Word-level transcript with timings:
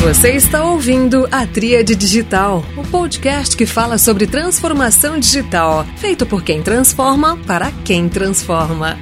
Você 0.00 0.30
está 0.30 0.64
ouvindo 0.64 1.28
a 1.30 1.46
Tríade 1.46 1.94
Digital, 1.94 2.62
o 2.74 2.90
podcast 2.90 3.54
que 3.54 3.66
fala 3.66 3.98
sobre 3.98 4.26
transformação 4.26 5.18
digital, 5.18 5.84
feito 5.98 6.24
por 6.24 6.42
quem 6.42 6.62
transforma 6.62 7.36
para 7.46 7.70
quem 7.84 8.08
transforma. 8.08 8.96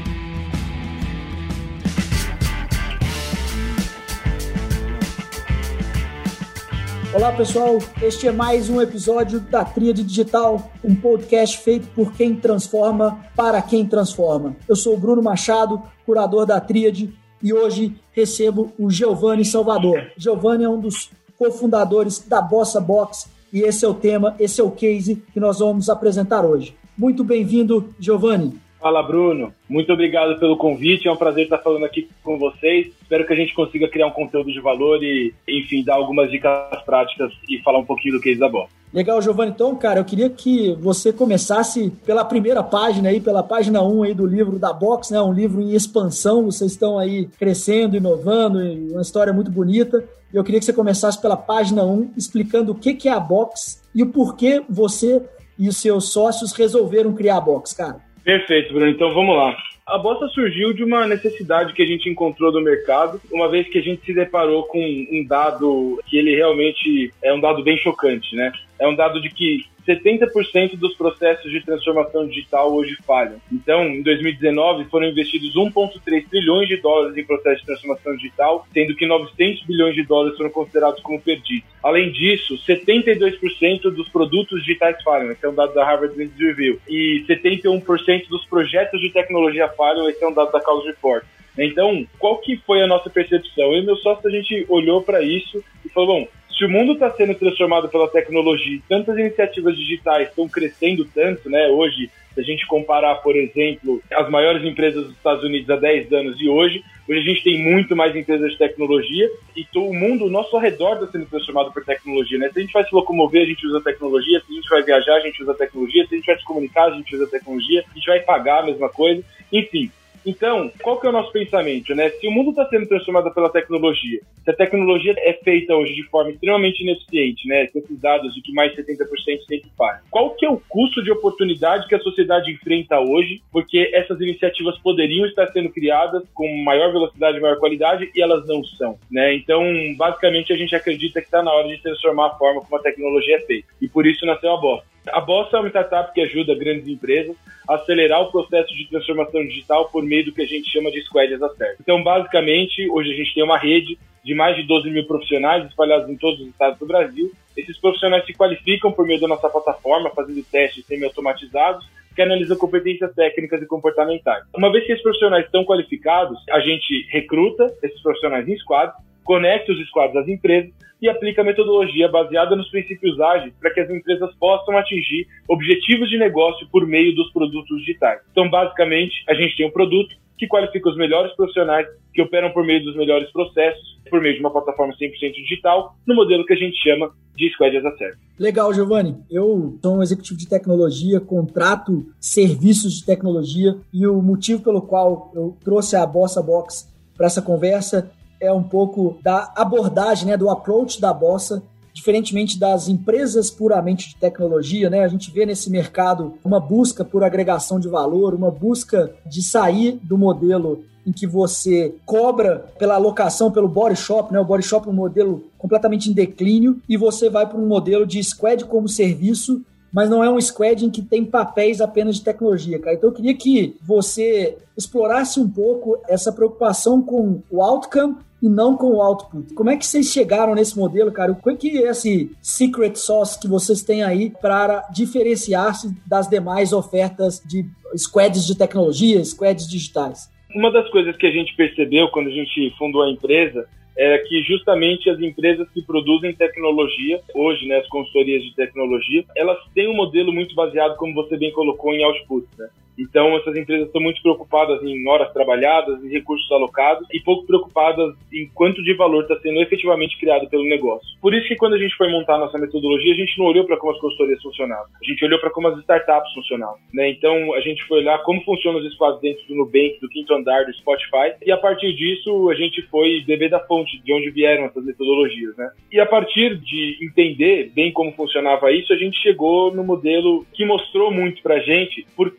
Olá 7.15 7.33
pessoal, 7.33 7.79
este 8.03 8.27
é 8.27 8.33
mais 8.33 8.69
um 8.69 8.83
episódio 8.83 9.39
da 9.39 9.65
Tríade 9.65 10.03
Digital, 10.03 10.73
um 10.83 10.97
podcast 10.97 11.59
feito 11.59 11.87
por 11.95 12.13
quem 12.13 12.35
transforma 12.35 13.25
para 13.37 13.63
quem 13.63 13.87
transforma. 13.87 14.57
Eu 14.69 14.75
sou 14.75 14.95
o 14.95 14.99
Bruno 14.99 15.23
Machado, 15.23 15.81
curador 16.05 16.45
da 16.45 16.61
Tríade 16.61 17.17
e 17.43 17.53
hoje 17.53 17.95
recebo 18.13 18.73
o 18.79 18.91
Giovanni 18.91 19.45
Salvador. 19.45 20.11
Giovanni 20.17 20.65
é 20.65 20.69
um 20.69 20.81
dos 20.81 21.11
cofundadores 21.39 22.19
da 22.27 22.43
Bossa 22.43 22.81
Box 22.81 23.29
e 23.53 23.61
esse 23.61 23.85
é 23.85 23.89
o 23.89 23.95
tema, 23.95 24.35
esse 24.39 24.61
é 24.61 24.65
o 24.65 24.71
case 24.71 25.23
que 25.33 25.41
nós 25.41 25.61
vamos 25.61 25.89
apresentar 25.89 26.45
hoje. 26.45 26.75
Muito 26.97 27.23
bem-vindo, 27.23 27.95
Giovanni. 27.99 28.61
Fala, 28.81 29.03
Bruno. 29.03 29.53
Muito 29.69 29.93
obrigado 29.93 30.39
pelo 30.39 30.57
convite. 30.57 31.09
É 31.09 31.13
um 31.13 31.17
prazer 31.17 31.45
estar 31.45 31.59
falando 31.59 31.85
aqui 31.85 32.09
com 32.23 32.39
vocês. 32.39 32.87
Espero 33.03 33.27
que 33.27 33.33
a 33.33 33.37
gente 33.37 33.53
consiga 33.53 33.89
criar 33.89 34.07
um 34.07 34.13
conteúdo 34.13 34.53
de 34.53 34.61
valor 34.61 35.03
e, 35.03 35.35
enfim, 35.49 35.83
dar 35.83 35.97
algumas 35.97 36.31
dicas 36.31 36.81
práticas 36.85 37.33
e 37.49 37.61
falar 37.63 37.81
um 37.81 37.85
pouquinho 37.85 38.15
do 38.15 38.21
case 38.21 38.39
da 38.39 38.49
Bossa. 38.49 38.79
Legal, 38.95 39.21
Giovanni. 39.21 39.51
Então, 39.51 39.75
cara, 39.77 40.01
eu 40.01 40.05
queria 40.05 40.31
que 40.31 40.75
você 40.75 41.13
começasse 41.13 41.91
pela 42.07 42.25
primeira 42.25 42.63
página 42.63 43.09
aí, 43.09 43.21
pela 43.21 43.43
página 43.43 43.83
1 43.83 44.03
aí 44.05 44.15
do 44.15 44.27
livro 44.27 44.59
da 44.59 44.73
Box, 44.73 45.13
né? 45.13 45.21
Um 45.21 45.33
livro 45.33 45.61
em 45.61 45.75
expansão. 45.75 46.45
Vocês 46.45 46.73
estão 46.73 46.99
aí 46.99 47.29
crescendo, 47.39 47.97
inovando, 47.97 48.61
uma 48.93 49.03
história 49.03 49.33
muito 49.33 49.51
bonita. 49.51 50.03
Eu 50.33 50.45
queria 50.45 50.61
que 50.61 50.67
você 50.67 50.73
começasse 50.73 51.21
pela 51.21 51.37
página 51.37 51.85
1, 51.85 52.13
explicando 52.17 52.73
o 52.73 52.75
que 52.75 53.09
é 53.09 53.13
a 53.13 53.21
Box 53.21 53.83
e 53.95 54.03
o 54.03 54.11
porquê 54.11 54.63
você 54.69 55.23
e 55.59 55.69
os 55.69 55.79
seus 55.79 56.11
sócios 56.11 56.53
resolveram 56.53 57.13
criar 57.13 57.39
a 57.39 57.41
Box, 57.41 57.75
cara. 57.75 58.08
Perfeito, 58.25 58.73
Bruno. 58.73 58.91
Então 58.91 59.13
vamos 59.15 59.37
lá. 59.37 59.57
A 59.87 59.97
bosta 59.97 60.29
surgiu 60.29 60.75
de 60.75 60.85
uma 60.85 61.07
necessidade 61.07 61.73
que 61.73 61.83
a 61.83 61.87
gente 61.87 62.11
encontrou 62.11 62.53
no 62.53 62.61
mercado, 62.61 63.19
uma 63.33 63.49
vez 63.49 63.67
que 63.69 63.79
a 63.79 63.83
gente 63.83 64.05
se 64.05 64.13
deparou 64.13 64.65
com 64.65 64.79
um 64.79 65.25
dado 65.27 65.99
que 66.07 66.19
ele 66.19 66.37
realmente 66.37 67.11
é 67.23 67.33
um 67.33 67.41
dado 67.41 67.63
bem 67.63 67.79
chocante, 67.79 68.37
né? 68.37 68.53
É 68.79 68.87
um 68.87 68.95
dado 68.95 69.21
de 69.21 69.31
que 69.31 69.67
70% 69.89 70.77
dos 70.77 70.95
processos 70.95 71.51
de 71.51 71.61
transformação 71.63 72.27
digital 72.27 72.73
hoje 72.75 72.97
falham. 73.07 73.41
Então, 73.51 73.85
em 73.87 74.03
2019, 74.03 74.85
foram 74.85 75.09
investidos 75.09 75.55
1,3 75.55 76.29
trilhões 76.29 76.69
de 76.69 76.77
dólares 76.77 77.17
em 77.17 77.25
processos 77.25 77.61
de 77.61 77.67
transformação 77.67 78.15
digital, 78.17 78.67
sendo 78.73 78.95
que 78.95 79.07
900 79.07 79.65
bilhões 79.65 79.95
de 79.95 80.03
dólares 80.05 80.37
foram 80.37 80.51
considerados 80.51 81.01
como 81.01 81.21
perdidos. 81.21 81.69
Além 81.83 82.11
disso, 82.13 82.59
72% 82.67 83.91
dos 83.91 84.09
produtos 84.11 84.61
digitais 84.61 85.03
falham, 85.03 85.31
esse 85.33 85.45
é 85.45 85.49
um 85.49 85.55
dado 85.55 85.73
da 85.73 85.85
Harvard 85.85 86.15
Business 86.15 86.39
Review, 86.39 86.79
e 86.87 87.25
71% 87.27 88.29
dos 88.29 88.45
projetos 88.45 89.01
de 89.01 89.11
tecnologia 89.11 89.69
falham, 89.69 90.09
esse 90.09 90.23
é 90.23 90.29
um 90.29 90.35
dado 90.35 90.53
da 90.53 90.61
Cause 90.61 90.87
Report. 90.87 91.25
Então, 91.57 92.07
qual 92.19 92.39
que 92.39 92.57
foi 92.59 92.83
a 92.83 92.87
nossa 92.87 93.11
percepção? 93.11 93.73
Eu 93.73 93.83
e 93.83 93.87
meu 93.87 93.97
sócio, 93.97 94.29
a 94.29 94.31
gente 94.31 94.65
olhou 94.69 95.03
para 95.03 95.23
isso 95.23 95.63
e 95.85 95.89
falou, 95.89 96.21
bom, 96.21 96.29
se 96.59 96.65
o 96.65 96.69
mundo 96.69 96.95
está 96.95 97.09
sendo 97.13 97.37
transformado 97.37 97.89
pela 97.89 98.09
tecnologia 98.09 98.81
tantas 98.89 99.17
iniciativas 99.17 99.77
digitais 99.77 100.29
estão 100.29 100.49
crescendo 100.49 101.05
tanto, 101.05 101.49
né? 101.49 101.69
Hoje, 101.69 102.11
se 102.35 102.41
a 102.41 102.43
gente 102.43 102.67
comparar, 102.67 103.15
por 103.17 103.37
exemplo, 103.37 104.03
as 104.11 104.29
maiores 104.29 104.65
empresas 104.65 105.05
dos 105.05 105.17
Estados 105.17 105.45
Unidos 105.45 105.71
há 105.71 105.77
10 105.77 106.13
anos 106.13 106.41
e 106.41 106.49
hoje, 106.49 106.83
hoje 107.09 107.21
a 107.21 107.23
gente 107.23 107.45
tem 107.45 107.63
muito 107.63 107.95
mais 107.95 108.15
empresas 108.17 108.51
de 108.51 108.59
tecnologia 108.59 109.31
e 109.57 109.65
o 109.77 109.95
mundo, 109.95 110.25
o 110.25 110.31
nosso 110.31 110.59
redor 110.59 110.95
está 110.95 111.07
sendo 111.07 111.27
transformado 111.27 111.73
por 111.73 111.85
tecnologia, 111.85 112.39
né? 112.39 112.51
Se 112.53 112.59
a 112.59 112.63
gente 112.63 112.73
vai 112.73 112.85
se 112.85 112.95
locomover, 112.95 113.43
a 113.43 113.47
gente 113.47 113.65
usa 113.65 113.81
tecnologia, 113.81 114.41
se 114.41 114.53
a 114.53 114.55
gente 114.57 114.69
vai 114.69 114.83
viajar, 114.83 115.15
a 115.15 115.21
gente 115.21 115.41
usa 115.41 115.55
tecnologia, 115.55 116.07
se 116.07 116.15
a 116.15 116.19
gente 116.19 116.27
vai 116.27 116.39
se 116.39 116.45
comunicar, 116.45 116.87
a 116.87 116.97
gente 116.97 117.15
usa 117.15 117.27
tecnologia, 117.29 117.85
a 117.89 117.95
gente 117.95 118.07
vai 118.07 118.21
pagar 118.21 118.61
a 118.61 118.67
mesma 118.67 118.89
coisa, 118.89 119.23
enfim. 119.53 119.93
Então, 120.25 120.71
qual 120.83 121.01
que 121.01 121.07
é 121.07 121.11
o 121.11 121.13
nosso 121.13 121.33
pensamento, 121.33 121.95
né? 121.95 122.09
Se 122.11 122.27
o 122.27 122.31
mundo 122.31 122.51
está 122.51 122.67
sendo 122.67 122.87
transformado 122.87 123.33
pela 123.33 123.51
tecnologia, 123.51 124.21
se 124.45 124.51
a 124.51 124.55
tecnologia 124.55 125.15
é 125.19 125.33
feita 125.33 125.75
hoje 125.75 125.95
de 125.95 126.05
forma 126.05 126.31
extremamente 126.31 126.83
ineficiente, 126.83 127.47
né? 127.49 127.67
Com 127.69 127.79
esses 127.79 127.99
dados 128.01 128.35
de 128.35 128.43
que 128.43 128.53
mais 128.53 128.73
de 128.73 128.83
70% 128.83 129.07
sempre 129.47 129.71
falha. 129.77 130.01
Qual 130.11 130.31
que 130.31 130.47
é 130.47 130.51
o 130.51 130.61
custo 130.69 131.03
de 131.03 131.11
oportunidade 131.11 131.89
que 131.89 131.95
a 131.95 132.01
sociedade 132.01 132.51
enfrenta 132.51 133.01
hoje? 133.01 133.43
Porque 133.53 133.91
essas 133.93 134.21
iniciativas 134.21 134.79
poderiam 134.79 135.27
estar 135.27 135.47
sendo 135.49 135.71
criadas 135.71 136.23
com 136.35 136.49
maior 136.63 136.93
velocidade 136.93 137.41
maior 137.41 137.59
qualidade 137.59 138.11
e 138.15 138.23
elas 138.23 138.47
não 138.47 138.63
são, 138.65 138.99
né? 139.11 139.35
Então, 139.35 139.63
basicamente, 139.97 140.53
a 140.53 140.57
gente 140.57 140.75
acredita 140.75 141.21
que 141.21 141.27
está 141.27 141.43
na 141.43 141.53
hora 141.53 141.69
de 141.69 141.83
transformar 141.83 142.27
a 142.27 142.35
forma 142.39 142.61
como 142.61 142.77
a 142.77 142.83
tecnologia 142.83 143.37
é 143.37 143.41
feita. 143.41 143.69
E 143.81 143.89
por 143.89 144.07
isso 144.07 144.27
nasceu 144.27 144.53
a 144.53 144.57
Bossa. 144.57 144.87
A 145.13 145.21
Bossa 145.21 145.57
é 145.57 145.61
uma 145.61 145.69
startup 145.69 146.13
que 146.13 146.21
ajuda 146.21 146.55
grandes 146.55 146.87
empresas 146.87 147.37
acelerar 147.69 148.23
o 148.23 148.31
processo 148.31 148.75
de 148.75 148.89
transformação 148.89 149.43
digital 149.47 149.89
por 149.91 150.03
meio 150.03 150.25
do 150.25 150.33
que 150.33 150.43
a 150.43 150.47
gente 150.47 150.71
chama 150.71 150.91
de 150.91 151.03
Squad 151.03 151.35
as 151.35 151.43
a 151.43 151.49
Service. 151.51 151.83
Então, 151.83 152.03
basicamente, 152.03 152.89
hoje 152.91 153.13
a 153.13 153.15
gente 153.15 153.35
tem 153.35 153.45
uma 153.45 153.59
rede 153.59 153.99
de 154.25 154.35
mais 154.35 154.57
de 154.57 154.63
12 154.63 154.91
mil 154.91 155.07
profissionais 155.07 155.67
espalhados 155.67 156.09
em 156.09 156.17
todos 156.17 156.41
os 156.41 156.49
estados 156.49 156.79
do 156.79 156.87
Brasil. 156.87 157.31
Esses 157.57 157.79
profissionais 157.79 158.25
se 158.25 158.35
qualificam 158.35 158.93
por 158.93 159.07
meio 159.07 159.21
da 159.21 159.29
nossa 159.29 159.49
plataforma, 159.49 160.11
fazendo 160.11 160.43
testes 160.45 160.85
semi-automatizados 160.87 161.87
que 162.15 162.23
analisam 162.23 162.57
competências 162.57 163.15
técnicas 163.15 163.63
e 163.63 163.67
comportamentais. 163.67 164.43
Uma 164.57 164.73
vez 164.73 164.85
que 164.85 164.93
esses 164.93 165.03
profissionais 165.05 165.45
estão 165.45 165.65
qualificados, 165.65 166.37
a 166.51 166.59
gente 166.59 167.07
recruta 167.11 167.73
esses 167.81 168.03
profissionais 168.03 168.49
em 168.49 168.59
squads, 168.59 168.97
conecta 169.29 169.71
os 169.71 169.89
squads 169.89 170.17
às 170.17 170.27
empresas 170.27 170.73
e 171.03 171.07
aplica 171.07 171.45
metodologia 171.45 172.09
baseada 172.09 172.57
nos 172.57 172.71
princípios 172.71 173.21
ágeis 173.21 173.53
para 173.61 173.71
que 173.71 173.81
as 173.81 173.91
empresas 173.91 174.35
possam 174.37 174.77
atingir 174.79 175.27
objetivos 175.47 176.09
de 176.09 176.17
negócio 176.17 176.67
por 176.73 176.87
meio 176.87 177.15
dos 177.15 177.31
produtos 177.31 177.79
digitais. 177.81 178.23
Então, 178.33 178.49
basicamente, 178.49 179.23
a 179.29 179.35
gente 179.35 179.55
tem 179.55 179.67
um 179.67 179.71
produto 179.71 180.17
que 180.39 180.49
qualifica 180.49 180.89
os 180.89 180.97
melhores 180.97 181.37
profissionais 181.37 181.87
que 182.15 182.23
operam 182.23 182.51
por 182.53 182.65
meio 182.65 182.83
dos 182.83 182.97
melhores 182.97 183.31
processos, 183.31 184.01
por 184.09 184.19
meio 184.23 184.35
de 184.35 184.41
uma 184.41 184.51
plataforma 184.51 184.95
100% 184.95 185.33
digital, 185.35 185.95
no 186.07 186.15
modelo 186.15 186.47
que 186.47 186.55
a 186.55 186.57
gente 186.57 186.83
chama 186.83 187.11
de 187.37 187.51
Squad 187.51 187.77
as 187.77 187.85
a 187.85 187.97
Service. 187.99 188.19
Legal, 188.39 188.73
Giovanni. 188.73 189.15
Eu 189.31 189.79
sou 189.83 189.99
um 189.99 190.03
executivo 190.03 190.39
de 190.39 190.49
tecnologia, 190.49 191.21
contrato 191.21 192.07
serviços 192.19 192.95
de 192.95 193.05
tecnologia 193.05 193.77
e 193.93 194.07
o 194.07 194.23
motivo 194.23 194.63
pelo 194.63 194.81
qual 194.81 195.31
eu 195.35 195.55
trouxe 195.63 195.97
a 195.97 196.07
Bossa 196.07 196.43
Box 196.43 196.89
para 197.15 197.27
essa 197.27 197.43
conversa 197.43 198.11
é 198.41 198.53
um 198.53 198.63
pouco 198.63 199.19
da 199.23 199.53
abordagem, 199.57 200.29
né, 200.29 200.37
do 200.37 200.51
approach 200.51 201.01
da 201.01 201.13
Bossa, 201.13 201.63
diferentemente 201.93 202.59
das 202.59 202.89
empresas 202.89 203.51
puramente 203.51 204.11
de 204.11 204.17
tecnologia, 204.17 204.89
né? 204.89 205.01
A 205.01 205.09
gente 205.09 205.33
vê 205.33 205.45
nesse 205.45 205.69
mercado 205.69 206.35
uma 206.45 206.61
busca 206.61 207.05
por 207.05 207.25
agregação 207.25 207.81
de 207.81 207.89
valor, 207.89 208.35
uma 208.35 208.51
busca 208.51 209.13
de 209.27 209.43
sair 209.43 209.99
do 210.05 210.17
modelo 210.17 210.85
em 211.05 211.11
que 211.11 211.27
você 211.27 211.95
cobra 212.07 212.67
pela 212.79 212.95
alocação 212.95 213.51
pelo 213.51 213.67
body 213.67 213.97
shop, 213.97 214.33
né? 214.33 214.39
O 214.39 214.45
body 214.45 214.63
shop 214.63 214.87
é 214.87 214.91
um 214.91 214.95
modelo 214.95 215.45
completamente 215.59 216.09
em 216.09 216.13
declínio 216.13 216.81
e 216.89 216.97
você 216.97 217.29
vai 217.29 217.47
para 217.47 217.59
um 217.59 217.67
modelo 217.67 218.07
de 218.07 218.23
squad 218.23 218.65
como 218.67 218.89
serviço 218.89 219.65
mas 219.93 220.11
não 220.11 220.23
é 220.23 220.31
um 220.31 220.41
squad 220.41 220.85
em 220.85 220.91
que 220.91 221.03
tem 221.03 221.25
papéis 221.25 221.81
apenas 221.81 222.17
de 222.17 222.23
tecnologia, 222.23 222.79
cara. 222.79 222.97
Então 222.97 223.11
eu 223.11 223.15
queria 223.15 223.35
que 223.35 223.77
você 223.83 224.59
explorasse 224.77 225.41
um 225.41 225.49
pouco 225.49 225.99
essa 226.09 226.33
preocupação 226.33 227.03
com 227.03 227.41
o 227.51 227.63
outcome 227.63 228.17
e 228.43 228.49
não 228.49 228.77
com 228.77 228.93
o 228.93 229.03
output. 229.03 229.53
Como 229.55 229.71
é 229.71 229.77
que 229.77 229.85
vocês 229.85 230.13
chegaram 230.13 230.55
nesse 230.55 230.79
modelo, 230.79 231.13
cara? 231.13 231.35
Qual 231.35 231.55
é 231.55 231.59
que 231.59 231.79
é 231.79 231.91
esse 231.91 232.31
secret 232.41 232.97
sauce 232.97 233.39
que 233.39 233.49
vocês 233.49 233.83
têm 233.83 234.03
aí 234.03 234.31
para 234.31 234.89
diferenciar-se 234.93 235.95
das 236.07 236.29
demais 236.29 236.73
ofertas 236.73 237.43
de 237.45 237.65
squads 237.97 238.47
de 238.47 238.57
tecnologia, 238.57 239.25
squads 239.25 239.69
digitais? 239.69 240.31
Uma 240.55 240.71
das 240.71 240.89
coisas 240.91 241.17
que 241.17 241.27
a 241.27 241.31
gente 241.31 241.55
percebeu 241.57 242.09
quando 242.09 242.29
a 242.29 242.33
gente 242.33 242.75
fundou 242.79 243.03
a 243.03 243.11
empresa 243.11 243.67
é 243.97 244.19
que 244.19 244.43
justamente 244.45 245.11
as 245.11 245.19
empresas 245.21 245.69
que 245.75 245.83
produzem 245.83 246.33
tecnologia, 246.33 247.21
hoje, 247.35 247.67
né, 247.67 247.79
as 247.79 247.89
consultorias 247.89 248.45
de 248.45 248.55
tecnologia, 248.55 249.25
elas 249.37 249.59
têm 249.75 249.89
um 249.89 249.97
modelo 249.97 250.33
muito 250.33 250.55
baseado, 250.55 250.97
como 250.97 251.13
você 251.13 251.37
bem 251.37 251.51
colocou, 251.51 251.93
em 251.93 252.05
output, 252.05 252.47
né? 252.57 252.69
Então, 252.99 253.37
essas 253.37 253.57
empresas 253.57 253.87
estão 253.87 254.01
muito 254.01 254.21
preocupadas 254.23 254.83
em 254.83 255.09
horas 255.09 255.33
trabalhadas, 255.33 256.03
em 256.03 256.11
recursos 256.11 256.51
alocados 256.51 257.07
e 257.13 257.21
pouco 257.21 257.47
preocupadas 257.47 258.15
em 258.33 258.49
quanto 258.49 258.83
de 258.83 258.95
valor 258.95 259.23
está 259.23 259.39
sendo 259.41 259.61
efetivamente 259.61 260.19
criado 260.19 260.49
pelo 260.49 260.65
negócio. 260.65 261.09
Por 261.21 261.33
isso 261.35 261.47
que 261.47 261.57
quando 261.57 261.75
a 261.75 261.79
gente 261.79 261.95
foi 261.97 262.11
montar 262.11 262.39
nossa 262.39 262.59
metodologia, 262.59 263.13
a 263.13 263.17
gente 263.17 263.39
não 263.39 263.47
olhou 263.47 263.65
para 263.65 263.77
como 263.77 263.93
as 263.93 264.01
consultorias 264.01 264.43
funcionavam, 264.43 264.87
a 265.01 265.05
gente 265.05 265.25
olhou 265.25 265.39
para 265.39 265.51
como 265.51 265.69
as 265.69 265.79
startups 265.79 266.33
funcionavam. 266.35 266.79
Né? 266.93 267.11
Então, 267.11 267.55
a 267.55 267.61
gente 267.61 267.85
foi 267.85 267.99
olhar 267.99 268.19
como 268.23 268.43
funcionam 268.43 268.81
os 268.81 268.87
espaços 268.87 269.21
dentro 269.21 269.47
do 269.47 269.55
Nubank, 269.55 269.99
do 270.01 270.09
Quinto 270.09 270.35
Andar, 270.35 270.65
do 270.65 270.75
Spotify, 270.75 271.35
e 271.45 271.53
a 271.53 271.57
partir 271.57 271.95
disso, 271.95 272.51
a 272.51 272.55
gente 272.55 272.83
foi 272.83 273.23
beber 273.27 273.51
da 273.51 273.61
fonte 273.61 274.03
de 274.03 274.13
onde 274.13 274.31
vieram 274.31 274.65
essas 274.65 274.85
metodologias. 274.85 275.57
Né? 275.57 275.71
E 275.93 276.01
a 276.01 276.07
partir 276.07 276.57
de 276.57 276.99
entender 277.01 277.71
bem 277.75 277.93
como 277.93 278.13
funcionava 278.13 278.73
isso, 278.73 278.93
a 278.93 278.97
gente 278.97 279.21
chegou 279.21 279.75
no 279.75 279.85
modelo 279.85 280.47
que 280.53 280.65
mostrou 280.65 281.11
muito 281.11 281.43
para 281.43 281.57
a 281.57 281.61
gente 281.61 282.07
por 282.17 282.31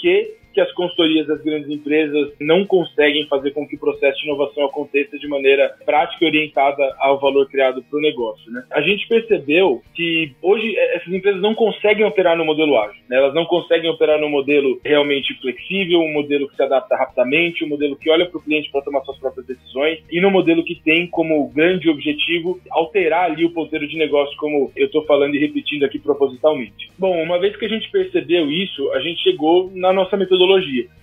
que 0.60 0.62
as 0.62 0.72
consultorias 0.74 1.26
das 1.26 1.42
grandes 1.42 1.70
empresas 1.70 2.34
não 2.40 2.66
conseguem 2.66 3.26
fazer 3.28 3.52
com 3.52 3.66
que 3.66 3.78
o 3.78 3.80
processo 3.80 4.20
de 4.20 4.28
inovação 4.28 4.66
aconteça 4.66 5.18
de 5.18 5.28
maneira 5.28 5.74
prática 5.86 6.26
e 6.26 6.28
orientada 6.28 6.84
ao 7.00 7.18
valor 7.18 7.48
criado 7.48 7.82
para 7.82 7.98
o 7.98 8.02
negócio. 8.02 8.52
Né? 8.52 8.64
A 8.72 8.82
gente 8.82 9.08
percebeu 9.08 9.82
que 9.96 10.34
hoje 10.42 10.76
é, 10.78 10.98
essas 10.98 11.14
empresas 11.14 11.42
não 11.42 11.56
conseguem 11.56 12.06
operar 12.06 12.36
no 12.36 12.44
modelo 12.44 12.78
ágil, 12.78 13.02
né? 13.10 13.18
elas 13.18 13.34
não 13.34 13.46
conseguem 13.46 13.90
operar 13.90 14.20
no 14.20 14.30
modelo 14.30 14.82
realmente 14.84 15.34
flexível, 15.40 16.02
um 16.02 16.12
modelo 16.12 16.50
que 16.50 16.56
se 16.56 16.64
adapta 16.64 16.96
rapidamente, 16.98 17.64
um 17.64 17.70
modelo 17.70 17.96
que 17.96 18.10
olha 18.10 18.26
para 18.26 18.38
o 18.38 18.44
cliente 18.44 18.70
para 18.70 18.82
tomar 18.82 19.02
suas 19.02 19.18
próprias 19.18 19.48
decisões 19.48 20.00
e 20.12 20.20
no 20.20 20.30
modelo 20.30 20.64
que 20.64 20.76
tem 20.76 21.08
como 21.08 21.48
grande 21.50 21.90
objetivo 21.90 22.60
alterar 22.70 23.32
ali 23.32 23.46
o 23.46 23.52
ponteiro 23.52 23.88
de 23.88 23.98
negócio, 23.98 24.36
como 24.38 24.72
eu 24.76 24.88
estou 24.88 25.06
falando 25.06 25.36
e 25.36 25.40
repetindo 25.40 25.86
aqui 25.86 26.00
propositalmente. 26.00 26.90
Bom, 26.98 27.22
uma 27.24 27.40
vez 27.40 27.56
que 27.56 27.66
a 27.66 27.70
gente 27.70 27.90
percebeu 27.90 28.52
isso, 28.52 28.92
a 28.92 29.00
gente 29.00 29.22
chegou 29.24 29.72
na 29.74 29.94
nossa 29.94 30.18
metodologia. 30.18 30.49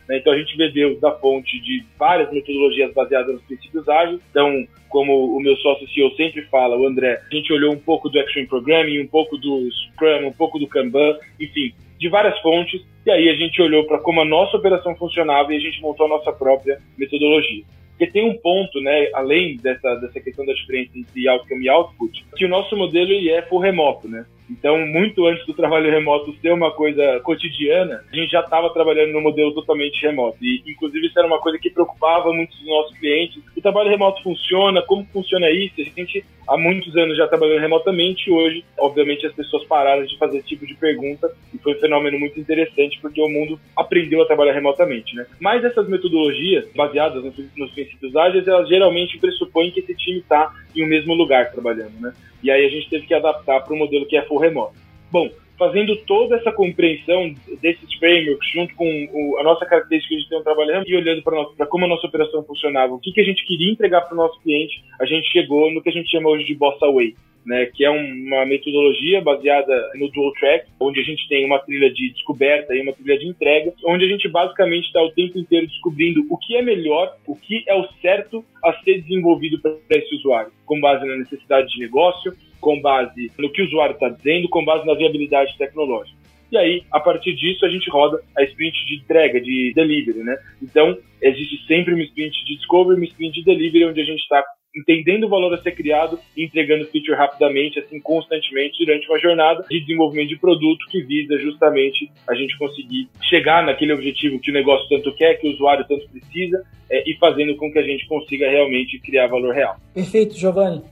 Né? 0.08 0.19
Então 0.19 0.32
a 0.32 0.38
gente 0.38 0.56
bebeu 0.56 0.98
da 1.00 1.12
fonte 1.12 1.60
de 1.60 1.84
várias 1.98 2.31
metodologias 2.32 2.93
baseadas 2.93 3.34
nos 3.34 3.43
princípios 3.44 3.88
ágeis. 3.88 4.20
Então, 4.31 4.66
como 4.88 5.37
o 5.37 5.40
meu 5.40 5.56
sócio 5.56 5.88
CEO 5.88 6.14
sempre 6.16 6.43
fala, 6.43 6.76
o 6.76 6.87
André, 6.87 7.20
a 7.31 7.34
gente 7.34 7.52
olhou 7.52 7.72
um 7.72 7.78
pouco 7.78 8.08
do 8.08 8.19
Action 8.19 8.46
Programming, 8.46 9.00
um 9.00 9.06
pouco 9.06 9.37
do 9.37 9.69
Scrum, 9.70 10.28
um 10.28 10.32
pouco 10.32 10.58
do 10.58 10.66
Kanban, 10.66 11.19
enfim, 11.40 11.72
de 11.98 12.08
várias 12.08 12.38
fontes. 12.40 12.81
E 13.04 13.10
aí 13.10 13.28
a 13.28 13.34
gente 13.34 13.60
olhou 13.60 13.84
para 13.84 13.98
como 13.98 14.20
a 14.20 14.25
nossa 14.25 14.56
operação 14.56 14.94
funcionava 14.96 15.52
e 15.52 15.56
a 15.56 15.60
gente 15.60 15.81
montou 15.81 16.06
a 16.06 16.10
nossa 16.10 16.32
própria 16.32 16.78
metodologia. 16.96 17.64
Porque 17.90 18.12
tem 18.12 18.28
um 18.28 18.37
ponto, 18.37 18.78
né, 18.81 19.08
além 19.14 19.56
dessa, 19.56 19.94
dessa 19.96 20.20
questão 20.20 20.44
da 20.44 20.52
diferença 20.52 20.90
entre 20.94 21.26
outcome 21.28 21.64
e 21.64 21.69
output, 21.69 22.26
que 22.37 22.44
o 22.44 22.48
nosso 22.48 22.76
modelo 22.76 23.10
ele 23.10 23.31
é 23.31 23.40
full 23.40 23.58
remoto, 23.58 24.06
né? 24.06 24.26
Então, 24.50 24.78
muito 24.87 25.26
antes 25.26 25.44
do 25.46 25.54
trabalho 25.54 25.90
remoto 25.90 26.34
ser 26.40 26.52
uma 26.52 26.70
coisa 26.70 27.20
cotidiana, 27.20 28.04
a 28.12 28.16
gente 28.16 28.31
já 28.31 28.40
estava 28.40 28.70
trabalhando 28.70 29.12
no 29.12 29.20
modelo 29.20 29.52
totalmente 29.52 30.00
remoto. 30.02 30.38
E, 30.40 30.62
inclusive, 30.66 31.06
isso 31.06 31.19
era 31.19 31.26
uma 31.26 31.40
coisa 31.40 31.58
que 31.58 31.70
preocupava 31.70 32.32
muitos 32.32 32.56
dos 32.58 32.69
nossos 32.69 32.98
clientes. 32.98 33.43
O 33.56 33.60
trabalho 33.60 33.90
remoto 33.90 34.22
funciona? 34.22 34.82
Como 34.82 35.04
funciona 35.12 35.50
isso? 35.50 35.75
A 35.81 35.84
gente, 35.84 36.25
há 36.46 36.56
muitos 36.56 36.96
anos, 36.96 37.16
já 37.16 37.26
trabalhando 37.26 37.60
remotamente 37.60 38.31
hoje, 38.31 38.64
obviamente, 38.78 39.26
as 39.26 39.34
pessoas 39.34 39.64
pararam 39.64 40.04
de 40.04 40.16
fazer 40.19 40.38
esse 40.38 40.48
tipo 40.48 40.66
de 40.66 40.75
pergunta 40.75 41.31
e 41.52 41.58
foi 41.58 41.75
um 41.75 41.81
fenômeno 41.81 42.19
muito 42.19 42.38
interessante 42.38 42.98
porque 43.00 43.20
o 43.20 43.28
mundo 43.28 43.58
aprendeu 43.76 44.22
a 44.22 44.26
trabalhar 44.26 44.52
remotamente, 44.52 45.14
né? 45.16 45.26
Mas 45.40 45.64
essas 45.64 45.88
metodologias, 45.88 46.66
baseadas 46.75 47.22
nos, 47.25 47.70
princípios 47.70 48.14
ágeis, 48.14 48.46
elas 48.46 48.69
geralmente 48.69 49.19
pressupõem 49.19 49.70
que 49.70 49.81
esse 49.81 49.94
time 49.96 50.19
está 50.19 50.52
em 50.75 50.84
um 50.84 50.88
mesmo 50.88 51.14
lugar 51.14 51.50
trabalhando, 51.50 52.00
né? 52.00 52.12
E 52.43 52.50
aí 52.50 52.64
a 52.64 52.69
gente 52.69 52.88
teve 52.88 53.06
que 53.06 53.14
adaptar 53.14 53.60
para 53.60 53.75
o 53.75 53.76
modelo 53.76 54.06
que 54.06 54.16
é 54.16 54.22
full 54.36 54.38
remoto. 54.38 54.74
Bom, 55.10 55.30
fazendo 55.58 55.96
toda 56.04 56.36
essa 56.36 56.52
compreensão 56.52 57.34
desses 57.60 57.92
frameworks 57.94 58.50
junto 58.52 58.74
com 58.74 59.08
o, 59.12 59.38
a 59.38 59.42
nossa 59.42 59.64
característica 59.64 60.16
de 60.16 60.28
ter 60.28 60.36
um 60.36 60.42
trabalhando 60.42 60.86
e 60.86 60.94
olhando 60.94 61.22
para 61.22 61.66
como 61.66 61.86
a 61.86 61.88
nossa 61.88 62.06
operação 62.06 62.44
funcionava, 62.44 62.94
o 62.94 62.98
que, 62.98 63.12
que 63.12 63.20
a 63.20 63.24
gente 63.24 63.44
queria 63.46 63.72
entregar 63.72 64.02
para 64.02 64.14
o 64.14 64.16
nosso 64.16 64.40
cliente, 64.40 64.82
a 65.00 65.06
gente 65.06 65.30
chegou 65.30 65.72
no 65.72 65.82
que 65.82 65.88
a 65.88 65.92
gente 65.92 66.10
chama 66.10 66.28
hoje 66.28 66.44
de 66.44 66.54
Bossa 66.54 66.86
Way. 66.90 67.16
Né, 67.46 67.66
que 67.66 67.84
é 67.84 67.90
uma 67.90 68.44
metodologia 68.44 69.20
baseada 69.20 69.72
no 69.94 70.10
dual 70.10 70.32
track, 70.32 70.66
onde 70.81 70.98
a 70.98 71.04
gente 71.04 71.28
tem 71.28 71.46
uma 71.46 71.60
trilha 71.60 71.88
de 71.93 72.10
descoberta 72.10 72.75
e 72.75 72.82
uma 72.82 72.93
trilha 72.93 73.16
de 73.16 73.28
entrega, 73.28 73.72
onde 73.84 74.04
a 74.04 74.08
gente 74.08 74.28
basicamente 74.28 74.87
está 74.87 75.00
o 75.00 75.12
tempo 75.12 75.38
inteiro 75.38 75.69
descobrindo 75.69 76.26
o 76.28 76.37
que 76.37 76.56
é 76.56 76.62
melhor, 76.62 77.16
o 77.25 77.37
que 77.37 77.62
é 77.69 77.75
o 77.76 77.87
certo 78.02 78.44
a 78.64 78.72
ser 78.82 79.00
desenvolvido 79.00 79.60
para 79.60 79.78
esse 79.90 80.16
usuário, 80.16 80.50
com 80.64 80.81
base 80.81 81.06
na 81.06 81.16
necessidade 81.19 81.69
de 81.69 81.78
negócio, 81.78 82.32
com 82.60 82.81
base 82.81 83.31
no 83.38 83.48
que 83.48 83.62
o 83.62 83.66
usuário 83.66 83.94
está 83.94 84.08
dizendo, 84.08 84.48
com 84.48 84.64
base 84.64 84.84
na 84.84 84.94
viabilidade 84.94 85.56
tecnológica. 85.56 86.19
E 86.50 86.56
aí, 86.56 86.82
a 86.93 87.00
partir 87.00 87.34
disso, 87.34 87.64
a 87.64 87.69
gente 87.69 87.90
roda 87.90 88.20
a 88.37 88.43
sprint 88.44 88.87
de 88.87 88.96
entrega, 88.96 89.40
de 89.40 89.72
delivery, 89.75 90.20
né? 90.20 90.37
Então, 90.62 90.96
existe 91.20 91.64
sempre 91.66 91.94
uma 91.94 92.02
sprint 92.02 92.44
de 92.44 92.56
discovery, 92.56 92.96
uma 92.96 93.04
sprint 93.06 93.34
de 93.34 93.44
delivery, 93.44 93.84
onde 93.84 94.00
a 94.00 94.04
gente 94.04 94.20
está 94.20 94.44
entendendo 94.76 95.25
o 95.25 95.28
valor 95.28 95.55
a 95.55 95.62
ser 95.62 95.73
criado 95.73 96.19
e 96.37 96.44
entregando 96.44 96.87
feature 96.87 97.17
rapidamente, 97.17 97.78
assim, 97.78 98.00
constantemente, 98.00 98.84
durante 98.84 99.08
uma 99.08 99.19
jornada 99.19 99.64
de 99.69 99.81
desenvolvimento 99.81 100.28
de 100.28 100.38
produto 100.38 100.87
que 100.90 101.02
visa 101.02 101.38
justamente 101.38 102.11
a 102.28 102.34
gente 102.34 102.56
conseguir 102.58 103.08
chegar 103.23 103.64
naquele 103.64 103.93
objetivo 103.93 104.38
que 104.38 104.50
o 104.50 104.55
negócio 104.55 104.88
tanto 104.88 105.12
quer, 105.14 105.40
que 105.40 105.49
o 105.49 105.52
usuário 105.52 105.87
tanto 105.88 106.08
precisa, 106.08 106.62
é, 106.90 107.08
e 107.08 107.17
fazendo 107.17 107.56
com 107.56 107.73
que 107.73 107.78
a 107.78 107.82
gente 107.82 108.06
consiga 108.06 108.49
realmente 108.49 108.99
criar 109.00 109.26
valor 109.26 109.55
real. 109.55 109.76
Perfeito, 109.94 110.37
Giovanni. 110.37 110.82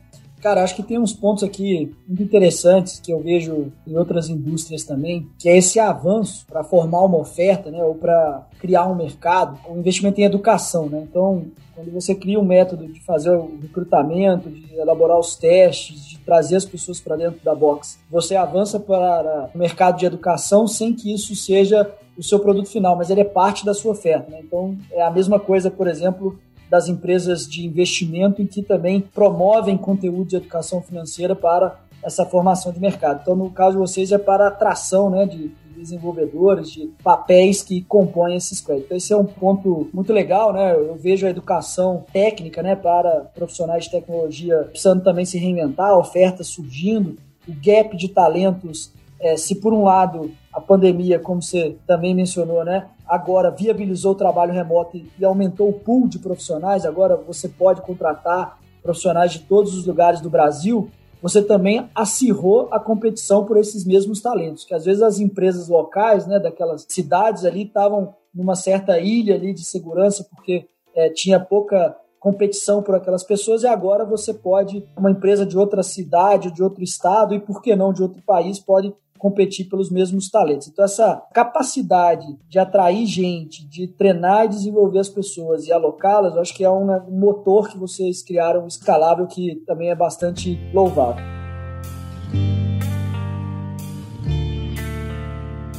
Cara, 0.45 0.63
acho 0.63 0.77
que 0.77 0.83
tem 0.83 0.99
uns 0.99 1.15
pontos 1.15 1.43
aqui 1.43 1.91
muito 2.07 2.23
interessantes 2.23 3.01
que 3.01 3.11
eu 3.11 3.19
vejo 3.19 3.73
em 3.87 3.97
outras 3.97 4.29
indústrias 4.29 4.85
também, 4.85 5.27
que 5.39 5.49
é 5.49 5.57
esse 5.57 5.81
avanço 5.81 6.45
para 6.47 6.63
formar 6.63 7.01
uma 7.01 7.17
oferta, 7.17 7.71
né, 7.71 7.83
ou 7.83 7.95
para 7.95 8.47
criar 8.61 8.87
um 8.87 8.95
mercado, 8.95 9.59
o 9.67 9.79
investimento 9.79 10.21
em 10.21 10.25
educação, 10.25 10.87
né? 10.87 11.03
Então, 11.11 11.47
quando 11.75 11.91
você 11.91 12.15
cria 12.15 12.39
um 12.39 12.45
método 12.45 12.87
de 12.87 13.01
fazer 13.01 13.31
o 13.31 13.53
recrutamento, 13.63 14.51
de 14.51 14.75
elaborar 14.75 15.19
os 15.19 15.35
testes, 15.35 16.05
de 16.05 16.19
trazer 16.19 16.57
as 16.57 16.67
pessoas 16.67 17.01
para 17.01 17.17
dentro 17.17 17.41
da 17.43 17.55
box, 17.55 17.99
você 18.11 18.37
avança 18.37 18.79
para 18.79 19.49
o 19.55 19.57
mercado 19.57 19.97
de 19.97 20.05
educação 20.05 20.67
sem 20.67 20.93
que 20.93 21.11
isso 21.11 21.35
seja 21.35 21.91
o 22.19 22.23
seu 22.23 22.39
produto 22.39 22.69
final, 22.69 22.95
mas 22.97 23.09
ele 23.09 23.23
é 23.23 23.25
parte 23.25 23.65
da 23.65 23.73
sua 23.73 23.93
oferta. 23.93 24.31
Né? 24.31 24.41
Então, 24.45 24.77
é 24.93 25.01
a 25.01 25.11
mesma 25.11 25.41
coisa, 25.41 25.71
por 25.71 25.89
exemplo, 25.89 26.39
das 26.69 26.89
empresas 26.89 27.49
de 27.49 27.65
investimento 27.65 28.43
em 28.43 28.47
que 28.47 28.63
também 28.63 29.01
promovem 29.01 29.77
conteúdo 29.77 30.31
de 30.31 30.37
educação 30.37 30.83
financeira 30.83 31.35
para 31.35 31.81
essa 32.03 32.27
formação 32.27 32.73
de 32.73 32.81
mercado. 32.81 33.21
Então, 33.23 33.35
no 33.35 33.51
caso 33.51 33.73
de 33.73 33.79
vocês, 33.79 34.13
é 34.13 34.19
para 34.19 34.49
atração 34.49 35.09
né, 35.09 35.27
de 35.27 35.51
desenvolvedores, 35.77 36.71
de 36.71 36.91
papéis 37.03 37.63
que 37.63 37.83
compõem 37.83 38.37
esses 38.37 38.61
créditos. 38.61 38.87
Então, 38.87 38.97
esse 38.97 39.13
é 39.13 39.17
um 39.17 39.25
ponto 39.25 39.89
muito 39.93 40.13
legal, 40.13 40.53
né? 40.53 40.75
Eu 40.75 40.95
vejo 40.95 41.27
a 41.27 41.31
educação 41.31 42.05
técnica 42.13 42.63
né, 42.63 42.75
para 42.75 43.31
profissionais 43.35 43.85
de 43.85 43.91
tecnologia 43.91 44.59
precisando 44.71 45.03
também 45.03 45.25
se 45.25 45.39
reinventar, 45.39 45.97
ofertas 45.97 46.47
surgindo, 46.47 47.17
o 47.47 47.53
gap 47.53 47.97
de 47.97 48.09
talentos 48.09 48.93
é, 49.21 49.37
se 49.37 49.55
por 49.57 49.73
um 49.73 49.85
lado 49.85 50.31
a 50.53 50.61
pandemia, 50.61 51.19
como 51.19 51.43
você 51.43 51.77
também 51.87 52.15
mencionou, 52.15 52.65
né, 52.65 52.89
agora 53.07 53.51
viabilizou 53.51 54.13
o 54.13 54.17
trabalho 54.17 54.53
remoto 54.53 54.97
e 54.97 55.25
aumentou 55.25 55.69
o 55.69 55.73
pool 55.73 56.09
de 56.09 56.19
profissionais, 56.19 56.87
agora 56.87 57.17
você 57.17 57.49
pode 57.49 57.83
contratar 57.83 58.59
profissionais 58.83 59.33
de 59.33 59.41
todos 59.41 59.75
os 59.77 59.87
lugares 59.87 60.21
do 60.21 60.31
Brasil, 60.31 60.91
você 61.21 61.43
também 61.43 61.89
acirrou 61.95 62.69
a 62.71 62.79
competição 62.79 63.47
por 63.47 63.57
esses 63.57 63.85
mesmos 63.85 64.21
talentos, 64.21 64.65
que 64.65 64.75
às 64.75 64.85
vezes 64.85 65.03
as 65.03 65.19
empresas 65.19 65.69
locais, 65.69 66.27
né, 66.27 66.39
daquelas 66.39 66.85
cidades 66.89 67.45
ali 67.45 67.63
estavam 67.63 68.15
numa 68.35 68.55
certa 68.55 68.99
ilha 68.99 69.35
ali 69.35 69.55
de 69.55 69.65
segurança 69.65 70.27
porque 70.29 70.69
é, 70.95 71.09
tinha 71.09 71.41
pouca 71.41 71.97
competição 72.21 72.83
por 72.83 72.95
aquelas 72.95 73.23
pessoas 73.23 73.63
e 73.63 73.67
agora 73.67 74.05
você 74.05 74.33
pode 74.33 74.87
uma 74.97 75.11
empresa 75.11 75.45
de 75.45 75.59
outra 75.59 75.83
cidade, 75.83 76.51
de 76.51 76.63
outro 76.63 76.83
estado 76.83 77.35
e 77.35 77.41
por 77.41 77.61
que 77.61 77.77
não 77.77 77.93
de 77.93 78.03
outro 78.03 78.23
país 78.23 78.59
pode 78.59 78.95
competir 79.25 79.71
pelos 79.71 79.91
mesmos 79.91 80.29
talentos. 80.29 80.69
Então, 80.69 80.85
essa 80.85 81.17
capacidade 81.33 82.27
de 82.47 82.59
atrair 82.59 83.07
gente, 83.07 83.67
de 83.67 83.89
treinar 83.89 84.45
e 84.45 84.49
desenvolver 84.49 84.99
as 84.99 85.09
pessoas 85.09 85.67
e 85.67 85.73
alocá-las, 85.73 86.35
eu 86.35 86.43
acho 86.43 86.55
que 86.55 86.63
é 86.63 86.69
um 86.71 87.11
motor 87.11 87.71
que 87.71 87.79
vocês 87.79 88.23
criaram 88.23 88.67
escalável 88.67 89.27
que 89.27 89.63
também 89.67 89.89
é 89.89 89.95
bastante 89.95 90.61
louvável. 90.75 91.25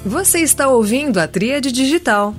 Você 0.04 0.40
está 0.40 0.68
ouvindo 0.68 1.20
a 1.20 1.28
Tríade 1.28 1.72
Digital. 1.72 2.34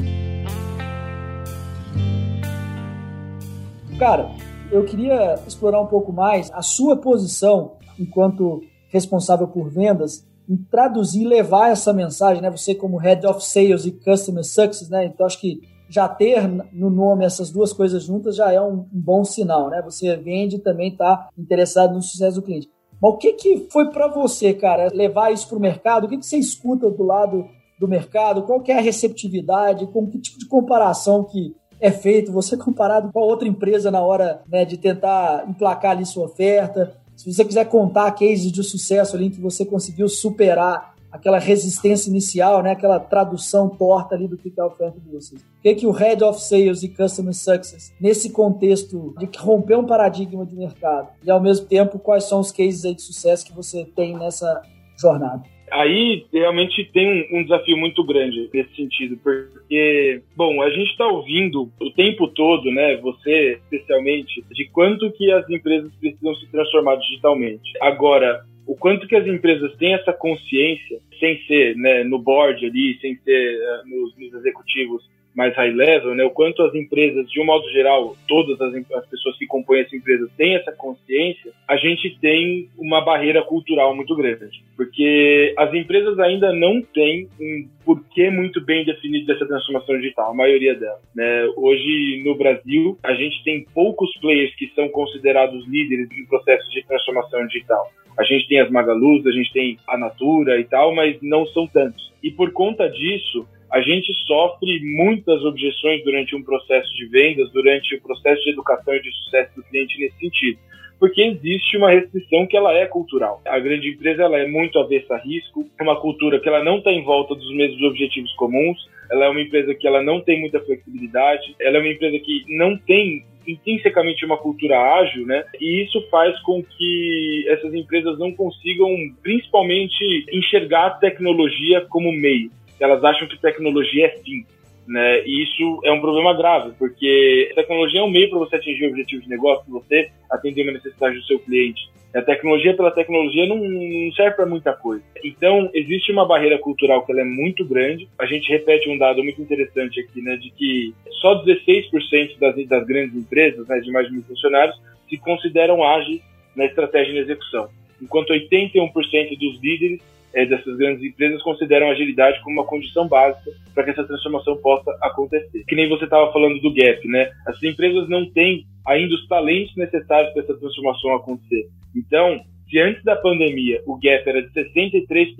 Cara, 3.96 4.28
eu 4.72 4.84
queria 4.84 5.36
explorar 5.46 5.80
um 5.80 5.86
pouco 5.86 6.12
mais 6.12 6.50
a 6.52 6.62
sua 6.62 6.96
posição 6.96 7.76
enquanto 7.96 8.60
responsável 8.88 9.46
por 9.46 9.70
vendas 9.70 10.25
em 10.48 10.56
traduzir 10.56 11.22
e 11.22 11.28
levar 11.28 11.70
essa 11.70 11.92
mensagem, 11.92 12.42
né? 12.42 12.50
Você 12.50 12.74
como 12.74 12.96
Head 12.96 13.26
of 13.26 13.44
Sales 13.44 13.84
e 13.84 13.92
Customer 13.92 14.44
Success, 14.44 14.88
né? 14.88 15.06
Então 15.06 15.26
acho 15.26 15.40
que 15.40 15.60
já 15.88 16.08
ter 16.08 16.46
no 16.72 16.90
nome 16.90 17.24
essas 17.24 17.50
duas 17.50 17.72
coisas 17.72 18.04
juntas 18.04 18.36
já 18.36 18.52
é 18.52 18.60
um, 18.60 18.84
bom 18.90 19.24
sinal, 19.24 19.70
né? 19.70 19.82
Você 19.82 20.16
vende 20.16 20.56
e 20.56 20.60
também 20.60 20.90
está 20.90 21.28
interessado 21.38 21.94
no 21.94 22.02
sucesso 22.02 22.40
do 22.40 22.42
cliente. 22.42 22.68
Mas 23.00 23.12
o 23.12 23.16
que, 23.16 23.32
que 23.34 23.68
foi 23.70 23.90
para 23.90 24.08
você, 24.08 24.54
cara, 24.54 24.88
levar 24.92 25.32
isso 25.32 25.48
para 25.48 25.58
o 25.58 25.60
mercado? 25.60 26.04
O 26.04 26.08
que, 26.08 26.18
que 26.18 26.26
você 26.26 26.38
escuta 26.38 26.90
do 26.90 27.02
lado 27.02 27.46
do 27.78 27.86
mercado? 27.86 28.42
Qual 28.42 28.60
que 28.60 28.72
é 28.72 28.78
a 28.78 28.82
receptividade? 28.82 29.86
Com 29.86 30.08
que 30.08 30.18
tipo 30.18 30.38
de 30.38 30.46
comparação 30.46 31.24
que 31.24 31.54
é 31.80 31.90
feito? 31.90 32.32
Você 32.32 32.56
comparado 32.58 33.12
com 33.12 33.20
a 33.20 33.24
outra 33.24 33.46
empresa 33.46 33.90
na 33.90 34.00
hora 34.00 34.42
né, 34.48 34.64
de 34.64 34.76
tentar 34.76 35.48
emplacar 35.48 35.92
ali 35.92 36.06
sua 36.06 36.24
oferta? 36.24 36.96
Se 37.16 37.32
você 37.32 37.44
quiser 37.44 37.64
contar 37.64 38.12
cases 38.12 38.52
de 38.52 38.62
sucesso 38.62 39.16
ali 39.16 39.26
em 39.26 39.30
que 39.30 39.40
você 39.40 39.64
conseguiu 39.64 40.08
superar 40.08 40.94
aquela 41.10 41.38
resistência 41.38 42.10
inicial, 42.10 42.62
né, 42.62 42.72
aquela 42.72 43.00
tradução 43.00 43.68
torta 43.68 44.14
ali 44.14 44.28
do 44.28 44.36
que 44.36 44.52
é 44.54 44.60
a 44.60 44.66
oferta 44.66 45.00
de 45.00 45.10
vocês. 45.10 45.40
O 45.40 45.62
que, 45.62 45.68
é 45.70 45.74
que 45.74 45.86
o 45.86 45.90
Head 45.90 46.22
of 46.22 46.40
Sales 46.40 46.82
e 46.82 46.88
Customer 46.88 47.34
Success, 47.34 47.92
nesse 47.98 48.30
contexto 48.30 49.14
de 49.18 49.28
romper 49.38 49.76
um 49.76 49.86
paradigma 49.86 50.44
de 50.44 50.54
mercado, 50.54 51.08
e 51.24 51.30
ao 51.30 51.40
mesmo 51.40 51.66
tempo, 51.66 51.98
quais 51.98 52.24
são 52.24 52.40
os 52.40 52.52
cases 52.52 52.82
de 52.82 53.00
sucesso 53.00 53.46
que 53.46 53.52
você 53.54 53.84
tem 53.84 54.16
nessa 54.16 54.60
jornada? 55.00 55.55
Aí 55.70 56.24
realmente 56.32 56.84
tem 56.92 57.26
um, 57.32 57.38
um, 57.38 57.42
desafio 57.42 57.76
muito 57.76 58.04
grande 58.04 58.48
nesse 58.52 58.74
sentido, 58.76 59.16
porque, 59.22 60.22
bom, 60.36 60.62
a 60.62 60.70
gente 60.70 60.90
está 60.90 61.06
ouvindo 61.06 61.70
o 61.80 61.90
tempo 61.90 62.28
todo, 62.28 62.70
né, 62.70 62.96
você 62.96 63.58
especialmente, 63.64 64.44
de 64.52 64.68
quanto 64.68 65.10
que 65.12 65.30
as 65.32 65.48
empresas 65.50 65.90
precisam 66.00 66.34
se 66.36 66.50
transformar 66.50 66.96
digitalmente. 66.96 67.72
Agora, 67.80 68.44
o 68.66 68.74
quanto 68.76 69.06
que 69.06 69.14
as 69.14 69.26
empresas 69.26 69.74
têm 69.76 69.94
essa 69.94 70.12
consciência, 70.12 70.98
sem 71.20 71.40
ser 71.46 71.76
né, 71.76 72.02
no 72.04 72.18
board 72.18 72.64
ali, 72.66 72.98
sem 73.00 73.16
ser 73.16 73.58
uh, 73.58 73.88
nos, 73.88 74.16
nos 74.18 74.34
executivos, 74.34 75.02
mais 75.36 75.54
high 75.54 75.70
level, 75.70 76.14
né, 76.14 76.24
o 76.24 76.30
quanto 76.30 76.62
as 76.62 76.74
empresas, 76.74 77.30
de 77.30 77.40
um 77.40 77.44
modo 77.44 77.68
geral, 77.70 78.16
todas 78.26 78.58
as, 78.58 78.74
as, 78.92 79.06
pessoas 79.06 79.36
que 79.36 79.46
compõem 79.46 79.80
essa 79.80 79.94
empresa 79.94 80.28
têm 80.36 80.56
essa 80.56 80.72
consciência, 80.72 81.52
a 81.68 81.76
gente 81.76 82.18
tem 82.18 82.70
uma 82.78 83.02
barreira 83.02 83.42
cultural 83.42 83.94
muito 83.94 84.16
grande. 84.16 84.64
Porque 84.74 85.54
as 85.58 85.72
empresas 85.74 86.18
ainda 86.18 86.52
não 86.54 86.80
têm 86.80 87.28
um 87.38 87.68
porquê 87.84 88.30
muito 88.30 88.64
bem 88.64 88.84
definido 88.84 89.26
dessa 89.26 89.46
transformação 89.46 89.96
digital, 89.98 90.30
a 90.30 90.34
maioria 90.34 90.74
delas. 90.74 91.00
Né? 91.14 91.46
Hoje, 91.56 92.22
no 92.24 92.34
Brasil, 92.34 92.98
a 93.02 93.12
gente 93.12 93.44
tem 93.44 93.64
poucos 93.74 94.10
players 94.18 94.54
que 94.56 94.72
são 94.74 94.88
considerados 94.88 95.66
líderes 95.68 96.10
em 96.10 96.26
processos 96.26 96.72
de 96.72 96.84
transformação 96.86 97.46
digital. 97.46 97.92
A 98.18 98.24
gente 98.24 98.48
tem 98.48 98.60
as 98.60 98.70
Magalus, 98.70 99.26
a 99.26 99.32
gente 99.32 99.52
tem 99.52 99.78
a 99.86 99.98
Natura 99.98 100.58
e 100.58 100.64
tal, 100.64 100.94
mas 100.94 101.18
não 101.20 101.44
são 101.48 101.66
tantos. 101.66 102.10
E 102.22 102.30
por 102.30 102.50
conta 102.52 102.88
disso, 102.88 103.46
a 103.76 103.82
gente 103.82 104.10
sofre 104.26 104.80
muitas 104.82 105.44
objeções 105.44 106.02
durante 106.02 106.34
um 106.34 106.42
processo 106.42 106.90
de 106.94 107.04
vendas, 107.08 107.52
durante 107.52 107.94
o 107.94 108.00
processo 108.00 108.42
de 108.42 108.50
educação 108.50 108.94
e 108.94 109.02
de 109.02 109.12
sucesso 109.12 109.54
do 109.54 109.62
cliente 109.64 110.00
nesse 110.00 110.18
sentido. 110.18 110.58
Porque 110.98 111.20
existe 111.20 111.76
uma 111.76 111.90
restrição 111.90 112.46
que 112.46 112.56
ela 112.56 112.72
é 112.72 112.86
cultural. 112.86 113.42
A 113.46 113.58
grande 113.58 113.90
empresa 113.90 114.22
ela 114.22 114.38
é 114.38 114.48
muito 114.48 114.78
avessa 114.78 115.16
a 115.16 115.18
risco, 115.18 115.66
é 115.78 115.82
uma 115.82 116.00
cultura 116.00 116.40
que 116.40 116.48
ela 116.48 116.64
não 116.64 116.78
está 116.78 116.90
em 116.90 117.04
volta 117.04 117.34
dos 117.34 117.54
mesmos 117.54 117.82
objetivos 117.82 118.32
comuns, 118.36 118.78
ela 119.10 119.26
é 119.26 119.28
uma 119.28 119.42
empresa 119.42 119.74
que 119.74 119.86
ela 119.86 120.02
não 120.02 120.22
tem 120.22 120.40
muita 120.40 120.58
flexibilidade, 120.60 121.54
ela 121.60 121.76
é 121.76 121.80
uma 121.80 121.92
empresa 121.92 122.18
que 122.18 122.44
não 122.56 122.78
tem 122.78 123.26
intrinsecamente 123.46 124.24
uma 124.24 124.38
cultura 124.38 124.80
ágil, 124.94 125.26
né? 125.26 125.44
E 125.60 125.84
isso 125.84 126.00
faz 126.10 126.40
com 126.40 126.62
que 126.62 127.44
essas 127.46 127.74
empresas 127.74 128.18
não 128.18 128.32
consigam, 128.32 128.88
principalmente, 129.22 130.24
enxergar 130.32 130.86
a 130.86 130.90
tecnologia 130.92 131.82
como 131.82 132.10
meio 132.10 132.50
elas 132.80 133.02
acham 133.04 133.28
que 133.28 133.40
tecnologia 133.40 134.06
é 134.06 134.18
fim. 134.22 134.44
Né? 134.86 135.22
E 135.26 135.42
isso 135.42 135.80
é 135.84 135.92
um 135.92 136.00
problema 136.00 136.32
grave, 136.36 136.72
porque 136.78 137.50
tecnologia 137.54 138.00
é 138.00 138.04
um 138.04 138.10
meio 138.10 138.30
para 138.30 138.38
você 138.38 138.56
atingir 138.56 138.86
o 138.86 138.90
objetivo 138.90 139.22
de 139.22 139.28
negócio, 139.28 139.64
para 139.64 139.80
você 139.80 140.10
atender 140.30 140.62
uma 140.62 140.72
necessidade 140.72 141.16
do 141.16 141.24
seu 141.24 141.38
cliente. 141.40 141.90
A 142.14 142.22
tecnologia 142.22 142.74
pela 142.74 142.90
tecnologia 142.92 143.46
não, 143.46 143.56
não 143.56 144.12
serve 144.12 144.36
para 144.36 144.46
muita 144.46 144.72
coisa. 144.72 145.02
Então, 145.22 145.68
existe 145.74 146.12
uma 146.12 146.26
barreira 146.26 146.56
cultural 146.58 147.04
que 147.04 147.12
ela 147.12 147.20
é 147.20 147.24
muito 147.24 147.64
grande. 147.64 148.08
A 148.18 148.24
gente 148.24 148.48
repete 148.48 148.88
um 148.88 148.96
dado 148.96 149.22
muito 149.22 149.42
interessante 149.42 150.00
aqui, 150.00 150.22
né, 150.22 150.36
de 150.36 150.50
que 150.50 150.94
só 151.20 151.44
16% 151.44 152.38
das, 152.38 152.66
das 152.66 152.86
grandes 152.86 153.14
empresas, 153.14 153.66
né, 153.66 153.80
de 153.80 153.90
mais 153.90 154.06
de 154.06 154.14
mil 154.14 154.22
funcionários, 154.22 154.80
se 155.08 155.18
consideram 155.18 155.84
ágeis 155.84 156.22
na 156.54 156.64
estratégia 156.64 157.10
e 157.12 157.14
na 157.16 157.20
execução, 157.20 157.68
enquanto 158.00 158.32
81% 158.32 159.38
dos 159.38 159.60
líderes 159.62 160.00
dessas 160.44 160.76
grandes 160.76 161.02
empresas 161.02 161.42
consideram 161.42 161.88
a 161.88 161.92
agilidade 161.92 162.42
como 162.42 162.60
uma 162.60 162.66
condição 162.66 163.08
básica 163.08 163.50
para 163.74 163.84
que 163.84 163.90
essa 163.90 164.04
transformação 164.04 164.56
possa 164.58 164.90
acontecer. 165.00 165.64
Que 165.66 165.74
nem 165.74 165.88
você 165.88 166.04
estava 166.04 166.32
falando 166.32 166.60
do 166.60 166.74
gap, 166.74 167.08
né? 167.08 167.30
As 167.46 167.62
empresas 167.62 168.08
não 168.08 168.30
têm 168.30 168.66
ainda 168.86 169.14
os 169.14 169.26
talentos 169.26 169.74
necessários 169.76 170.32
para 170.32 170.42
essa 170.42 170.58
transformação 170.58 171.14
acontecer. 171.14 171.68
Então, 171.94 172.40
se 172.68 172.80
antes 172.80 173.02
da 173.04 173.14
pandemia 173.14 173.80
o 173.86 173.96
gap 173.96 174.28
era 174.28 174.42
de 174.42 174.50
63%, 174.50 175.36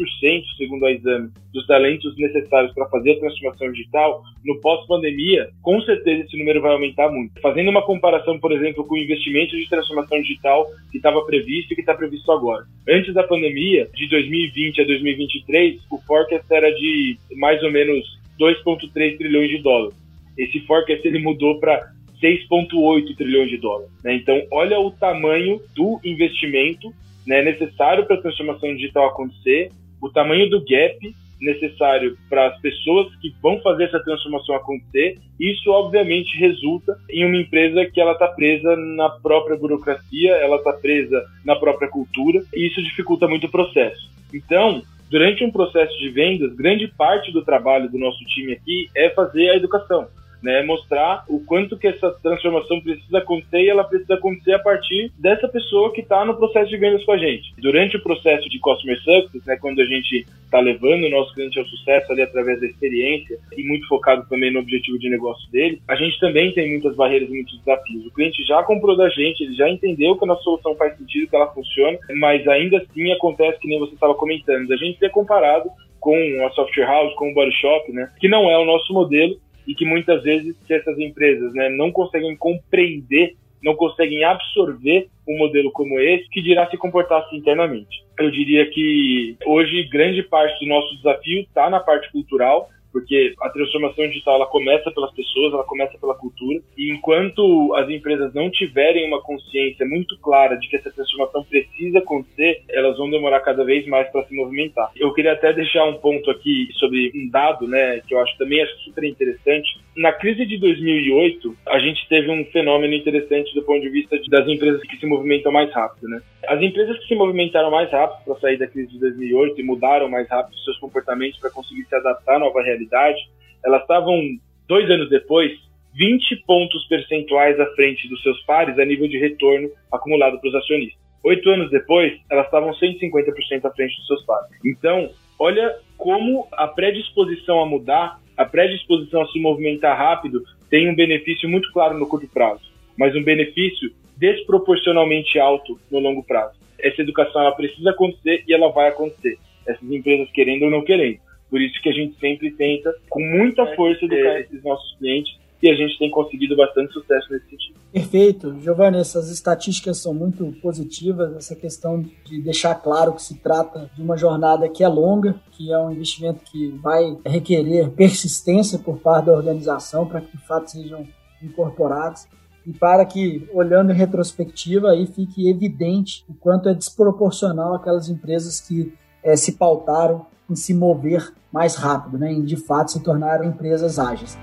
segundo 0.56 0.86
a 0.86 0.92
exame, 0.92 1.30
dos 1.52 1.66
talentos 1.66 2.16
necessários 2.16 2.72
para 2.72 2.88
fazer 2.88 3.12
a 3.12 3.18
transformação 3.18 3.72
digital, 3.72 4.22
no 4.44 4.60
pós-pandemia, 4.60 5.48
com 5.60 5.80
certeza 5.82 6.22
esse 6.22 6.38
número 6.38 6.60
vai 6.60 6.72
aumentar 6.72 7.10
muito. 7.10 7.40
Fazendo 7.40 7.70
uma 7.70 7.82
comparação, 7.82 8.38
por 8.38 8.52
exemplo, 8.52 8.84
com 8.84 8.94
o 8.94 8.98
investimento 8.98 9.56
de 9.56 9.68
transformação 9.68 10.20
digital 10.22 10.66
que 10.92 10.98
estava 10.98 11.24
previsto 11.24 11.72
e 11.72 11.74
que 11.74 11.80
está 11.80 11.94
previsto 11.94 12.30
agora. 12.30 12.64
Antes 12.88 13.12
da 13.12 13.24
pandemia, 13.24 13.88
de 13.92 14.08
2020 14.08 14.82
a 14.82 14.84
2023, 14.84 15.80
o 15.90 15.98
forecast 15.98 16.46
era 16.48 16.70
de 16.72 17.18
mais 17.32 17.60
ou 17.62 17.72
menos 17.72 18.20
2,3 18.38 19.18
trilhões 19.18 19.50
de 19.50 19.58
dólares. 19.58 19.96
Esse 20.38 20.60
forecast 20.60 21.06
ele 21.06 21.18
mudou 21.18 21.58
para 21.58 21.90
6,8 22.22 23.16
trilhões 23.16 23.50
de 23.50 23.56
dólares. 23.56 23.90
Né? 24.04 24.14
Então, 24.14 24.46
olha 24.52 24.78
o 24.78 24.92
tamanho 24.92 25.60
do 25.74 26.00
investimento 26.04 26.94
né, 27.26 27.42
necessário 27.42 28.06
para 28.06 28.16
a 28.16 28.20
transformação 28.22 28.74
digital 28.74 29.08
acontecer, 29.08 29.70
o 30.00 30.08
tamanho 30.08 30.48
do 30.48 30.60
gap 30.64 31.14
necessário 31.40 32.16
para 32.28 32.46
as 32.46 32.60
pessoas 32.60 33.14
que 33.16 33.34
vão 33.42 33.60
fazer 33.60 33.84
essa 33.84 34.02
transformação 34.02 34.54
acontecer. 34.54 35.18
Isso, 35.38 35.70
obviamente, 35.70 36.38
resulta 36.38 36.96
em 37.10 37.26
uma 37.26 37.36
empresa 37.36 37.84
que 37.84 38.00
ela 38.00 38.12
está 38.12 38.28
presa 38.28 38.74
na 38.76 39.10
própria 39.10 39.56
burocracia, 39.56 40.32
ela 40.32 40.56
está 40.56 40.72
presa 40.72 41.24
na 41.44 41.56
própria 41.56 41.88
cultura, 41.88 42.42
e 42.54 42.66
isso 42.66 42.82
dificulta 42.82 43.28
muito 43.28 43.46
o 43.46 43.50
processo. 43.50 44.10
Então, 44.32 44.82
durante 45.10 45.44
um 45.44 45.50
processo 45.50 45.98
de 45.98 46.08
vendas, 46.08 46.54
grande 46.54 46.88
parte 46.88 47.30
do 47.32 47.44
trabalho 47.44 47.90
do 47.90 47.98
nosso 47.98 48.24
time 48.24 48.52
aqui 48.52 48.88
é 48.94 49.10
fazer 49.10 49.50
a 49.50 49.56
educação 49.56 50.08
né? 50.46 50.62
Mostrar 50.62 51.24
o 51.28 51.40
quanto 51.40 51.76
que 51.76 51.88
essa 51.88 52.08
transformação 52.22 52.80
precisa 52.80 53.18
acontecer 53.18 53.62
e 53.62 53.68
ela 53.68 53.82
precisa 53.82 54.14
acontecer 54.14 54.52
a 54.52 54.60
partir 54.60 55.10
dessa 55.18 55.48
pessoa 55.48 55.92
que 55.92 56.02
está 56.02 56.24
no 56.24 56.36
processo 56.36 56.70
de 56.70 56.76
vendas 56.76 57.04
com 57.04 57.10
a 57.10 57.18
gente. 57.18 57.52
Durante 57.58 57.96
o 57.96 58.02
processo 58.02 58.48
de 58.48 58.60
Customer 58.60 58.96
Success, 58.98 59.44
né, 59.44 59.56
quando 59.56 59.80
a 59.80 59.84
gente 59.84 60.24
está 60.44 60.60
levando 60.60 61.04
o 61.04 61.10
nosso 61.10 61.34
cliente 61.34 61.58
ao 61.58 61.64
sucesso 61.64 62.12
ali 62.12 62.22
através 62.22 62.60
da 62.60 62.66
experiência 62.66 63.36
e 63.56 63.64
muito 63.64 63.88
focado 63.88 64.24
também 64.28 64.52
no 64.52 64.60
objetivo 64.60 64.96
de 65.00 65.10
negócio 65.10 65.50
dele, 65.50 65.82
a 65.88 65.96
gente 65.96 66.18
também 66.20 66.52
tem 66.52 66.70
muitas 66.70 66.94
barreiras 66.94 67.28
e 67.28 67.32
muitos 67.32 67.58
desafios. 67.58 68.06
O 68.06 68.12
cliente 68.12 68.44
já 68.44 68.62
comprou 68.62 68.96
da 68.96 69.08
gente, 69.08 69.42
ele 69.42 69.54
já 69.54 69.68
entendeu 69.68 70.16
que 70.16 70.22
a 70.22 70.28
nossa 70.28 70.42
solução 70.42 70.76
faz 70.76 70.96
sentido, 70.96 71.28
que 71.28 71.34
ela 71.34 71.52
funciona, 71.52 71.98
mas 72.14 72.46
ainda 72.46 72.76
assim 72.78 73.10
acontece 73.10 73.58
que 73.58 73.66
nem 73.66 73.80
você 73.80 73.94
estava 73.94 74.14
comentando, 74.14 74.72
a 74.72 74.76
gente 74.76 74.96
ser 75.00 75.10
comparado 75.10 75.68
com 75.98 76.14
a 76.46 76.50
software 76.50 76.86
house, 76.86 77.12
com 77.14 77.32
o 77.32 77.34
body 77.34 77.50
shop, 77.50 77.90
né, 77.90 78.12
que 78.20 78.28
não 78.28 78.48
é 78.48 78.56
o 78.56 78.64
nosso 78.64 78.92
modelo 78.92 79.36
e 79.66 79.74
que 79.74 79.84
muitas 79.84 80.22
vezes 80.22 80.56
essas 80.70 80.98
empresas 80.98 81.52
né, 81.54 81.68
não 81.68 81.90
conseguem 81.90 82.36
compreender, 82.36 83.34
não 83.62 83.74
conseguem 83.74 84.24
absorver 84.24 85.08
um 85.26 85.36
modelo 85.36 85.70
como 85.72 85.98
esse, 85.98 86.28
que 86.30 86.42
dirá 86.42 86.68
se 86.70 86.76
comportar 86.76 87.22
assim 87.22 87.36
internamente. 87.36 88.04
Eu 88.18 88.30
diria 88.30 88.70
que 88.70 89.36
hoje 89.44 89.88
grande 89.88 90.22
parte 90.22 90.64
do 90.64 90.68
nosso 90.68 90.96
desafio 90.96 91.40
está 91.40 91.68
na 91.68 91.80
parte 91.80 92.10
cultural, 92.12 92.70
porque 92.96 93.34
a 93.42 93.50
transformação 93.50 94.08
digital 94.08 94.36
ela 94.36 94.46
começa 94.46 94.90
pelas 94.90 95.12
pessoas, 95.12 95.52
ela 95.52 95.64
começa 95.64 95.98
pela 95.98 96.14
cultura, 96.14 96.62
e 96.78 96.90
enquanto 96.90 97.74
as 97.74 97.90
empresas 97.90 98.32
não 98.32 98.50
tiverem 98.50 99.06
uma 99.06 99.20
consciência 99.20 99.84
muito 99.84 100.18
clara 100.18 100.56
de 100.56 100.66
que 100.66 100.76
essa 100.76 100.90
transformação 100.90 101.44
precisa 101.44 101.98
acontecer, 101.98 102.62
elas 102.70 102.96
vão 102.96 103.10
demorar 103.10 103.40
cada 103.40 103.64
vez 103.66 103.86
mais 103.86 104.08
para 104.08 104.24
se 104.24 104.34
movimentar. 104.34 104.92
Eu 104.96 105.12
queria 105.12 105.32
até 105.32 105.52
deixar 105.52 105.84
um 105.84 105.98
ponto 105.98 106.30
aqui 106.30 106.68
sobre 106.78 107.12
um 107.14 107.28
dado, 107.28 107.68
né, 107.68 108.00
que 108.08 108.14
eu 108.14 108.18
acho 108.18 108.34
também 108.38 108.62
acho 108.62 108.74
super 108.78 109.04
interessante. 109.04 109.78
Na 109.96 110.12
crise 110.12 110.44
de 110.44 110.58
2008, 110.58 111.56
a 111.68 111.78
gente 111.78 112.06
teve 112.06 112.30
um 112.30 112.44
fenômeno 112.46 112.92
interessante 112.92 113.54
do 113.54 113.62
ponto 113.62 113.80
de 113.80 113.88
vista 113.88 114.18
de, 114.18 114.28
das 114.28 114.46
empresas 114.46 114.82
que 114.82 114.98
se 114.98 115.06
movimentam 115.06 115.50
mais 115.50 115.72
rápido, 115.72 116.06
né? 116.06 116.20
As 116.46 116.60
empresas 116.60 116.98
que 116.98 117.08
se 117.08 117.14
movimentaram 117.14 117.70
mais 117.70 117.90
rápido 117.90 118.22
para 118.24 118.40
sair 118.40 118.58
da 118.58 118.66
crise 118.66 118.92
de 118.92 119.00
2008 119.00 119.58
e 119.58 119.64
mudaram 119.64 120.06
mais 120.06 120.28
rápido 120.28 120.58
seus 120.58 120.78
comportamentos 120.78 121.38
para 121.40 121.50
conseguir 121.50 121.86
se 121.86 121.94
adaptar 121.94 122.36
à 122.36 122.38
nova 122.38 122.62
realidade, 122.62 123.18
elas 123.64 123.80
estavam 123.80 124.20
dois 124.68 124.90
anos 124.90 125.08
depois 125.08 125.52
20 125.94 126.44
pontos 126.46 126.86
percentuais 126.88 127.58
à 127.58 127.66
frente 127.74 128.06
dos 128.06 128.22
seus 128.22 128.38
pares 128.44 128.78
a 128.78 128.84
nível 128.84 129.08
de 129.08 129.18
retorno 129.18 129.70
acumulado 129.90 130.38
para 130.38 130.48
os 130.48 130.54
acionistas. 130.56 131.00
Oito 131.24 131.48
anos 131.48 131.70
depois, 131.70 132.12
elas 132.30 132.44
estavam 132.44 132.70
150% 132.72 133.64
à 133.64 133.70
frente 133.70 133.96
dos 133.96 134.06
seus 134.06 134.24
pares. 134.26 134.50
Então, 134.62 135.10
olha 135.38 135.74
como 135.96 136.46
a 136.52 136.68
predisposição 136.68 137.60
a 137.60 137.66
mudar, 137.66 138.20
a 138.36 138.44
predisposição 138.44 139.22
a 139.22 139.26
se 139.28 139.40
movimentar 139.40 139.96
rápido, 139.96 140.44
tem 140.68 140.88
um 140.88 140.94
benefício 140.94 141.48
muito 141.48 141.70
claro 141.72 141.98
no 141.98 142.06
curto 142.06 142.28
prazo, 142.28 142.62
mas 142.96 143.14
um 143.14 143.22
benefício 143.22 143.90
desproporcionalmente 144.16 145.38
alto 145.38 145.78
no 145.90 145.98
longo 145.98 146.22
prazo. 146.22 146.54
Essa 146.78 147.02
educação 147.02 147.40
ela 147.40 147.52
precisa 147.52 147.90
acontecer 147.90 148.44
e 148.46 148.52
ela 148.52 148.70
vai 148.70 148.88
acontecer. 148.88 149.38
Essas 149.66 149.90
empresas 149.90 150.30
querendo 150.30 150.64
ou 150.64 150.70
não 150.70 150.82
querendo. 150.82 151.18
Por 151.50 151.60
isso 151.60 151.80
que 151.80 151.88
a 151.88 151.92
gente 151.92 152.18
sempre 152.18 152.50
tenta, 152.50 152.94
com 153.08 153.20
muita 153.20 153.62
é, 153.62 153.76
força, 153.76 154.04
educar 154.04 154.40
esses 154.40 154.62
nossos 154.62 154.96
clientes 154.98 155.36
e 155.62 155.70
a 155.70 155.74
gente 155.74 155.98
tem 155.98 156.10
conseguido 156.10 156.56
bastante 156.56 156.92
sucesso 156.92 157.32
nesse 157.32 157.48
sentido. 157.48 157.80
Perfeito. 157.92 158.54
Giovanni, 158.60 158.98
essas 158.98 159.30
estatísticas 159.30 159.98
são 159.98 160.12
muito 160.12 160.52
positivas, 160.60 161.34
essa 161.34 161.56
questão 161.56 162.04
de 162.24 162.40
deixar 162.40 162.74
claro 162.74 163.14
que 163.14 163.22
se 163.22 163.38
trata 163.38 163.90
de 163.94 164.02
uma 164.02 164.16
jornada 164.16 164.68
que 164.68 164.84
é 164.84 164.88
longa, 164.88 165.34
que 165.52 165.72
é 165.72 165.78
um 165.78 165.90
investimento 165.90 166.40
que 166.50 166.68
vai 166.82 167.16
requerer 167.24 167.90
persistência 167.90 168.78
por 168.78 168.98
parte 168.98 169.26
da 169.26 169.32
organização 169.32 170.06
para 170.06 170.20
que 170.20 170.36
de 170.36 170.46
fato 170.46 170.70
sejam 170.70 171.06
incorporados 171.42 172.26
e 172.66 172.72
para 172.72 173.04
que, 173.04 173.48
olhando 173.52 173.92
em 173.92 173.96
retrospectiva, 173.96 174.90
aí 174.90 175.06
fique 175.06 175.48
evidente 175.48 176.24
o 176.28 176.34
quanto 176.34 176.68
é 176.68 176.74
desproporcional 176.74 177.74
aquelas 177.74 178.08
empresas 178.08 178.60
que 178.60 178.92
é, 179.22 179.36
se 179.36 179.52
pautaram 179.52 180.26
em 180.50 180.56
se 180.56 180.74
mover 180.74 181.32
mais 181.52 181.76
rápido, 181.76 182.18
né, 182.18 182.32
em 182.32 182.44
de 182.44 182.56
fato 182.56 182.92
se 182.92 183.02
tornaram 183.02 183.44
empresas 183.44 183.98
ágeis. 183.98 184.36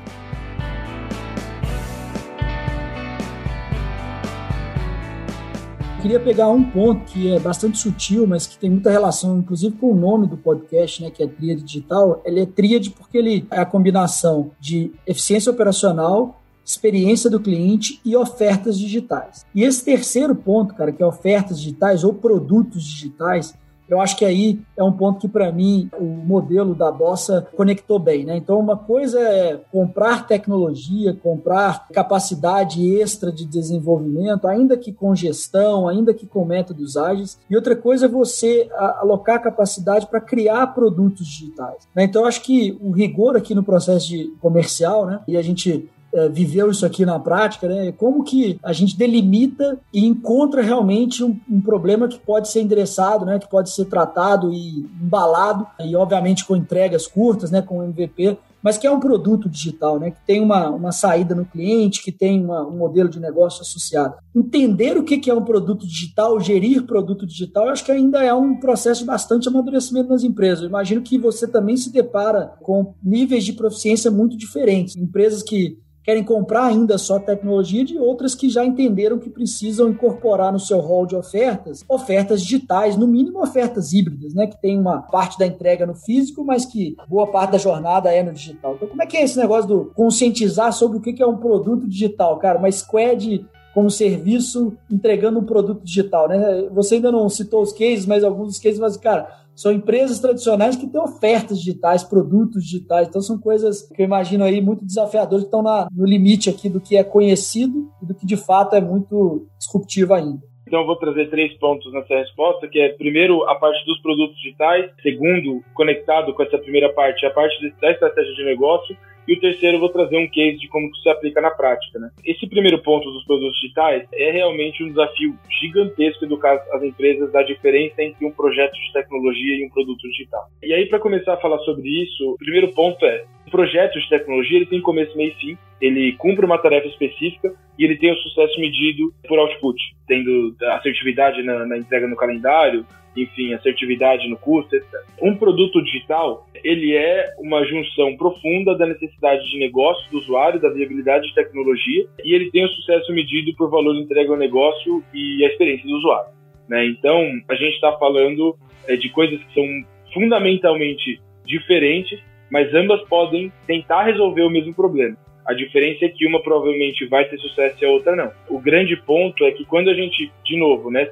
Queria 6.04 6.20
pegar 6.20 6.50
um 6.50 6.62
ponto 6.62 7.06
que 7.06 7.32
é 7.32 7.40
bastante 7.40 7.78
sutil, 7.78 8.28
mas 8.28 8.46
que 8.46 8.58
tem 8.58 8.70
muita 8.70 8.92
relação, 8.92 9.38
inclusive, 9.38 9.74
com 9.78 9.94
o 9.94 9.96
nome 9.96 10.28
do 10.28 10.36
podcast, 10.36 11.02
né, 11.02 11.10
que 11.10 11.24
é 11.24 11.28
Tríade 11.28 11.64
Digital. 11.64 12.22
Ele 12.26 12.42
é 12.42 12.46
tríade 12.46 12.90
porque 12.90 13.18
ele 13.18 13.48
é 13.50 13.62
a 13.62 13.66
combinação 13.66 14.52
de 14.60 14.92
eficiência 15.08 15.50
operacional, 15.50 16.42
experiência 16.66 17.30
do 17.30 17.40
cliente 17.40 18.02
e 18.04 18.18
ofertas 18.18 18.78
digitais. 18.78 19.46
E 19.56 19.64
esse 19.64 19.86
terceiro 19.86 20.36
ponto, 20.36 20.76
cara, 20.76 20.92
que 20.92 21.02
é 21.02 21.06
ofertas 21.06 21.58
digitais 21.58 22.04
ou 22.04 22.14
produtos 22.14 22.84
digitais, 22.84 23.56
eu 23.94 24.02
acho 24.02 24.18
que 24.18 24.26
aí 24.26 24.60
é 24.76 24.84
um 24.84 24.92
ponto 24.92 25.20
que, 25.20 25.28
para 25.28 25.52
mim, 25.52 25.90
o 26.00 26.04
modelo 26.04 26.74
da 26.74 26.92
Bossa 26.92 27.48
conectou 27.56 28.00
bem. 28.00 28.26
Né? 28.26 28.38
Então, 28.38 28.60
uma 28.60 28.76
coisa 28.76 29.20
é 29.20 29.62
comprar 29.72 30.28
tecnologia, 30.28 31.14
comprar 31.14 31.88
capacidade 31.90 32.96
extra 32.96 33.32
de 33.32 33.46
desenvolvimento, 33.46 34.48
ainda 34.48 34.76
que 34.76 34.92
com 34.92 35.16
gestão, 35.16 35.88
ainda 35.88 36.14
que 36.14 36.26
com 36.26 36.44
métodos 36.44 36.98
ágeis, 36.98 37.40
e 37.50 37.56
outra 37.56 37.76
coisa 37.76 38.06
é 38.06 38.10
você 38.10 38.68
alocar 38.98 39.42
capacidade 39.42 40.08
para 40.08 40.20
criar 40.20 40.68
produtos 40.68 41.28
digitais. 41.28 41.88
Né? 41.96 42.06
Então, 42.06 42.24
eu 42.24 42.28
acho 42.28 42.42
que 42.42 42.78
o 42.82 42.92
rigor 42.92 43.38
aqui 43.38 43.54
no 43.54 43.64
processo 43.64 44.08
de 44.08 44.34
comercial, 44.42 45.06
né? 45.06 45.22
e 45.28 45.38
a 45.38 45.42
gente 45.42 45.90
viveu 46.32 46.70
isso 46.70 46.86
aqui 46.86 47.06
na 47.06 47.20
prática, 47.20 47.68
né? 47.68 47.92
Como 47.92 48.24
que 48.24 48.60
a 48.64 48.72
gente 48.72 48.98
delimita 48.98 49.80
e 49.94 50.06
encontra 50.06 50.62
realmente 50.62 51.24
um, 51.24 51.40
um, 51.50 51.62
problema 51.62 52.08
que 52.08 52.20
pode 52.20 52.50
ser 52.50 52.62
endereçado, 52.62 53.26
né? 53.26 53.40
Que 53.40 53.50
pode 53.50 53.72
ser 53.72 53.86
tratado 53.86 54.52
e 54.54 54.86
embalado 55.02 55.66
e 55.80 55.96
obviamente 55.96 56.46
com 56.46 56.56
entregas 56.56 57.08
curtas, 57.08 57.52
né? 57.52 57.62
Com 57.62 57.84
MVP, 57.84 58.38
mas 58.64 58.78
que 58.78 58.88
é 58.88 58.92
um 58.92 59.00
produto 59.00 59.50
digital, 59.50 60.00
né? 60.00 60.12
Que 60.12 60.26
tem 60.26 60.42
uma, 60.42 60.70
uma 60.70 60.92
saída 60.94 61.36
no 61.36 61.46
cliente, 61.46 62.02
que 62.02 62.12
tem 62.12 62.42
uma, 62.44 62.66
um 62.66 62.78
modelo 62.78 63.10
de 63.10 63.20
negócio 63.20 63.62
associado. 63.62 64.16
Entender 64.34 64.98
o 64.98 65.04
que 65.04 65.30
é 65.30 65.34
um 65.34 65.44
produto 65.44 65.86
digital, 65.86 66.40
gerir 66.40 66.86
produto 66.86 67.26
digital, 67.28 67.66
eu 67.66 67.72
acho 67.72 67.84
que 67.84 67.92
ainda 67.92 68.24
é 68.24 68.34
um 68.34 68.56
processo 68.56 69.02
de 69.02 69.08
bastante 69.08 69.50
amadurecimento 69.50 70.10
nas 70.10 70.24
empresas. 70.24 70.62
Eu 70.62 70.70
imagino 70.70 71.02
que 71.02 71.18
você 71.18 71.46
também 71.46 71.76
se 71.76 71.92
depara 71.92 72.54
com 72.62 72.94
níveis 73.04 73.44
de 73.44 73.52
proficiência 73.52 74.10
muito 74.10 74.38
diferentes. 74.38 74.96
Empresas 74.96 75.44
que 75.44 75.78
querem 76.04 76.24
comprar 76.24 76.66
ainda 76.66 76.98
só 76.98 77.20
tecnologia 77.20 77.84
de 77.84 77.98
outras 77.98 78.36
que 78.36 78.50
já 78.50 78.66
entenderam 78.66 79.18
que 79.18 79.30
precisam 79.30 79.90
incorporar 79.90 80.52
no 80.52 80.60
seu 80.60 80.80
hall 80.80 81.06
de 81.06 81.16
ofertas 81.16 81.84
ofertas 81.88 82.42
digitais, 82.42 82.98
no 82.98 83.08
mínimo 83.08 83.42
ofertas 83.42 83.94
híbridas, 83.94 84.34
né? 84.34 84.48
Que 84.48 84.62
tem 84.62 84.80
uma 84.80 85.02
parte 85.02 85.38
da 85.38 85.46
entrega 85.46 85.86
no 85.86 85.96
físico, 85.96 86.44
mas 86.44 86.66
que 86.66 86.96
boa 87.08 87.28
parte 87.28 87.52
da 87.52 87.58
jornada 87.58 88.12
é 88.12 88.22
no 88.22 88.34
digital. 88.34 88.76
Então, 88.76 88.88
como 88.88 89.02
é 89.02 89.06
que 89.06 89.18
é 89.18 89.24
esse 89.24 89.38
negócio 89.38 89.68
do 89.68 89.86
conscientizar 89.96 90.74
sobre 90.74 90.98
o 90.98 91.02
que 91.02 91.22
é 91.22 91.28
um 91.28 91.38
produto 91.38 91.88
digital, 91.88 92.38
cara? 92.38 92.60
Uma 92.60 92.72
squad 92.72 93.46
como 93.74 93.90
serviço 93.90 94.74
entregando 94.90 95.40
um 95.40 95.44
produto 95.44 95.84
digital, 95.84 96.28
né? 96.28 96.68
Você 96.72 96.96
ainda 96.96 97.12
não 97.12 97.28
citou 97.28 97.62
os 97.62 97.74
cases, 97.74 98.06
mas 98.06 98.24
alguns 98.24 98.48
dos 98.48 98.60
cases, 98.60 98.80
mas, 98.80 98.96
cara, 98.96 99.43
são 99.56 99.72
empresas 99.72 100.20
tradicionais 100.20 100.76
que 100.76 100.88
têm 100.88 101.00
ofertas 101.00 101.60
digitais, 101.60 102.04
produtos 102.04 102.64
digitais. 102.64 103.08
Então 103.08 103.22
são 103.22 103.40
coisas 103.40 103.88
que 103.88 104.02
eu 104.02 104.06
imagino 104.06 104.44
aí 104.44 104.62
muito 104.62 104.86
desafiadoras 104.86 105.44
que 105.44 105.48
estão 105.48 105.62
na, 105.62 105.88
no 105.92 106.06
limite 106.06 106.50
aqui 106.50 106.70
do 106.70 106.82
que 106.82 106.98
é 106.98 107.04
conhecido 107.04 107.90
e 108.02 108.06
do 108.06 108.16
que 108.16 108.26
de 108.26 108.38
fato 108.38 108.76
é 108.76 108.82
muito 108.82 109.48
disruptivo 109.58 110.14
ainda. 110.14 110.42
Então 110.66 110.82
eu 110.82 110.88
vou 110.88 110.96
trazer 110.96 111.30
três 111.30 111.54
pontos 111.60 111.92
nessa 111.94 112.16
resposta, 112.16 112.68
que 112.68 112.80
é 112.80 112.90
primeiro 112.90 113.44
a 113.48 113.56
parte 113.56 113.86
dos 113.86 114.02
produtos 114.02 114.36
digitais, 114.38 114.90
segundo, 115.04 115.64
conectado 115.74 116.34
com 116.34 116.42
essa 116.42 116.58
primeira 116.58 116.92
parte, 116.94 117.26
a 117.26 117.32
parte 117.32 117.56
da 117.80 117.92
estratégia 117.92 118.34
de 118.34 118.44
negócio 118.46 118.98
e 119.28 119.34
o 119.34 119.40
terceiro, 119.40 119.78
eu 119.78 119.80
vou 119.80 119.90
trazer 119.90 120.18
um 120.18 120.28
case 120.28 120.58
de 120.58 120.68
como 120.68 120.94
se 120.96 121.10
aplica 121.10 121.42
na 121.42 121.52
prática. 121.52 122.00
Né? 122.00 122.10
Esse 122.26 122.48
primeiro 122.48 122.82
ponto 122.82 123.10
dos 123.12 123.24
produtos 123.26 123.60
digitais 123.60 124.08
é 124.14 124.32
realmente 124.32 124.84
um 124.84 124.90
desafio 124.90 125.38
gigantesco 125.62 126.26
educar 126.26 126.64
as 126.72 126.84
empresas 126.84 127.32
da 127.32 127.44
diferença 127.44 128.02
entre 128.02 128.26
um 128.26 128.32
projeto 128.32 128.74
de 128.74 128.94
tecnologia 128.94 129.58
e 129.58 129.66
um 129.66 129.70
produto 129.70 130.02
digital. 130.10 130.48
E 130.62 130.74
aí, 130.74 130.86
para 130.88 131.00
começar 131.00 131.34
a 131.34 131.38
falar 131.38 131.60
sobre 131.60 131.88
isso, 131.88 132.32
o 132.32 132.38
primeiro 132.38 132.72
ponto 132.74 133.06
é: 133.06 133.26
o 133.48 133.52
projeto 133.52 134.00
de 134.00 134.10
tecnologia 134.10 134.58
ele 134.58 134.66
tem 134.66 134.82
começo, 134.82 135.16
meio 135.18 135.32
e 135.32 135.36
fim, 135.36 135.58
ele 135.82 136.14
cumpre 136.14 136.46
uma 136.46 136.58
tarefa 136.58 136.88
específica 136.88 137.54
e 137.78 137.84
ele 137.84 137.98
tem 137.98 138.12
o 138.12 138.18
sucesso 138.18 138.60
medido 138.60 139.14
por 139.28 139.40
output, 139.40 139.78
tendo 140.08 140.56
assertividade 140.62 141.44
na, 141.44 141.66
na 141.66 141.78
entrega 141.78 142.08
no 142.08 142.16
calendário, 142.16 142.86
enfim, 143.16 143.54
assertividade 143.54 144.28
no 144.28 144.38
custo, 144.38 144.76
etc. 144.76 144.88
Um 145.22 145.36
produto 145.36 145.84
digital, 145.84 146.48
ele 146.64 146.96
é 146.96 147.34
uma 147.38 147.64
junção 147.66 148.16
profunda 148.18 148.76
da 148.76 148.86
necessidade 148.86 149.50
de 149.50 149.60
negócio 149.60 150.10
do 150.12 150.18
usuário, 150.18 150.60
da 150.60 150.70
viabilidade 150.70 151.28
de 151.28 151.36
tecnologia, 151.36 152.06
e 152.24 152.34
ele 152.34 152.50
tem 152.50 152.66
o 152.66 152.70
sucesso 152.70 153.14
medido 153.14 153.56
por 153.56 153.70
valor 153.70 153.96
entregue 153.96 154.30
ao 154.30 154.38
negócio 154.38 155.04
e 155.14 155.44
a 155.46 155.48
experiência 155.48 155.88
do 155.88 155.96
usuário. 155.98 156.34
Né? 156.68 156.86
Então, 156.88 157.20
a 157.50 157.56
gente 157.56 157.76
está 157.76 157.92
falando 157.98 158.56
é, 158.88 158.96
de 158.96 159.10
coisas 159.10 159.42
que 159.44 159.54
são 159.54 159.66
fundamentalmente 160.14 161.20
diferentes, 161.46 162.20
mas 162.54 162.72
ambas 162.76 163.02
podem 163.10 163.52
tentar 163.66 164.04
resolver 164.04 164.44
o 164.44 164.50
mesmo 164.50 164.76
problema. 164.76 165.18
A 165.44 165.56
diferença 165.56 166.06
é 166.06 166.10
que 166.10 166.28
uma 166.28 166.40
provavelmente 166.40 167.04
vai 167.08 167.26
ter 167.26 167.40
sucesso 167.40 167.84
e 167.84 167.86
a 167.86 167.90
outra 167.90 168.16
não. 168.16 168.32
O 168.48 168.60
grande 168.60 168.96
ponto 168.96 169.44
é 169.44 169.52
que 169.52 169.66
quando 169.66 169.90
a 169.90 169.94
gente, 169.96 170.32
de 170.46 170.56
novo, 170.56 170.92
né, 170.92 171.10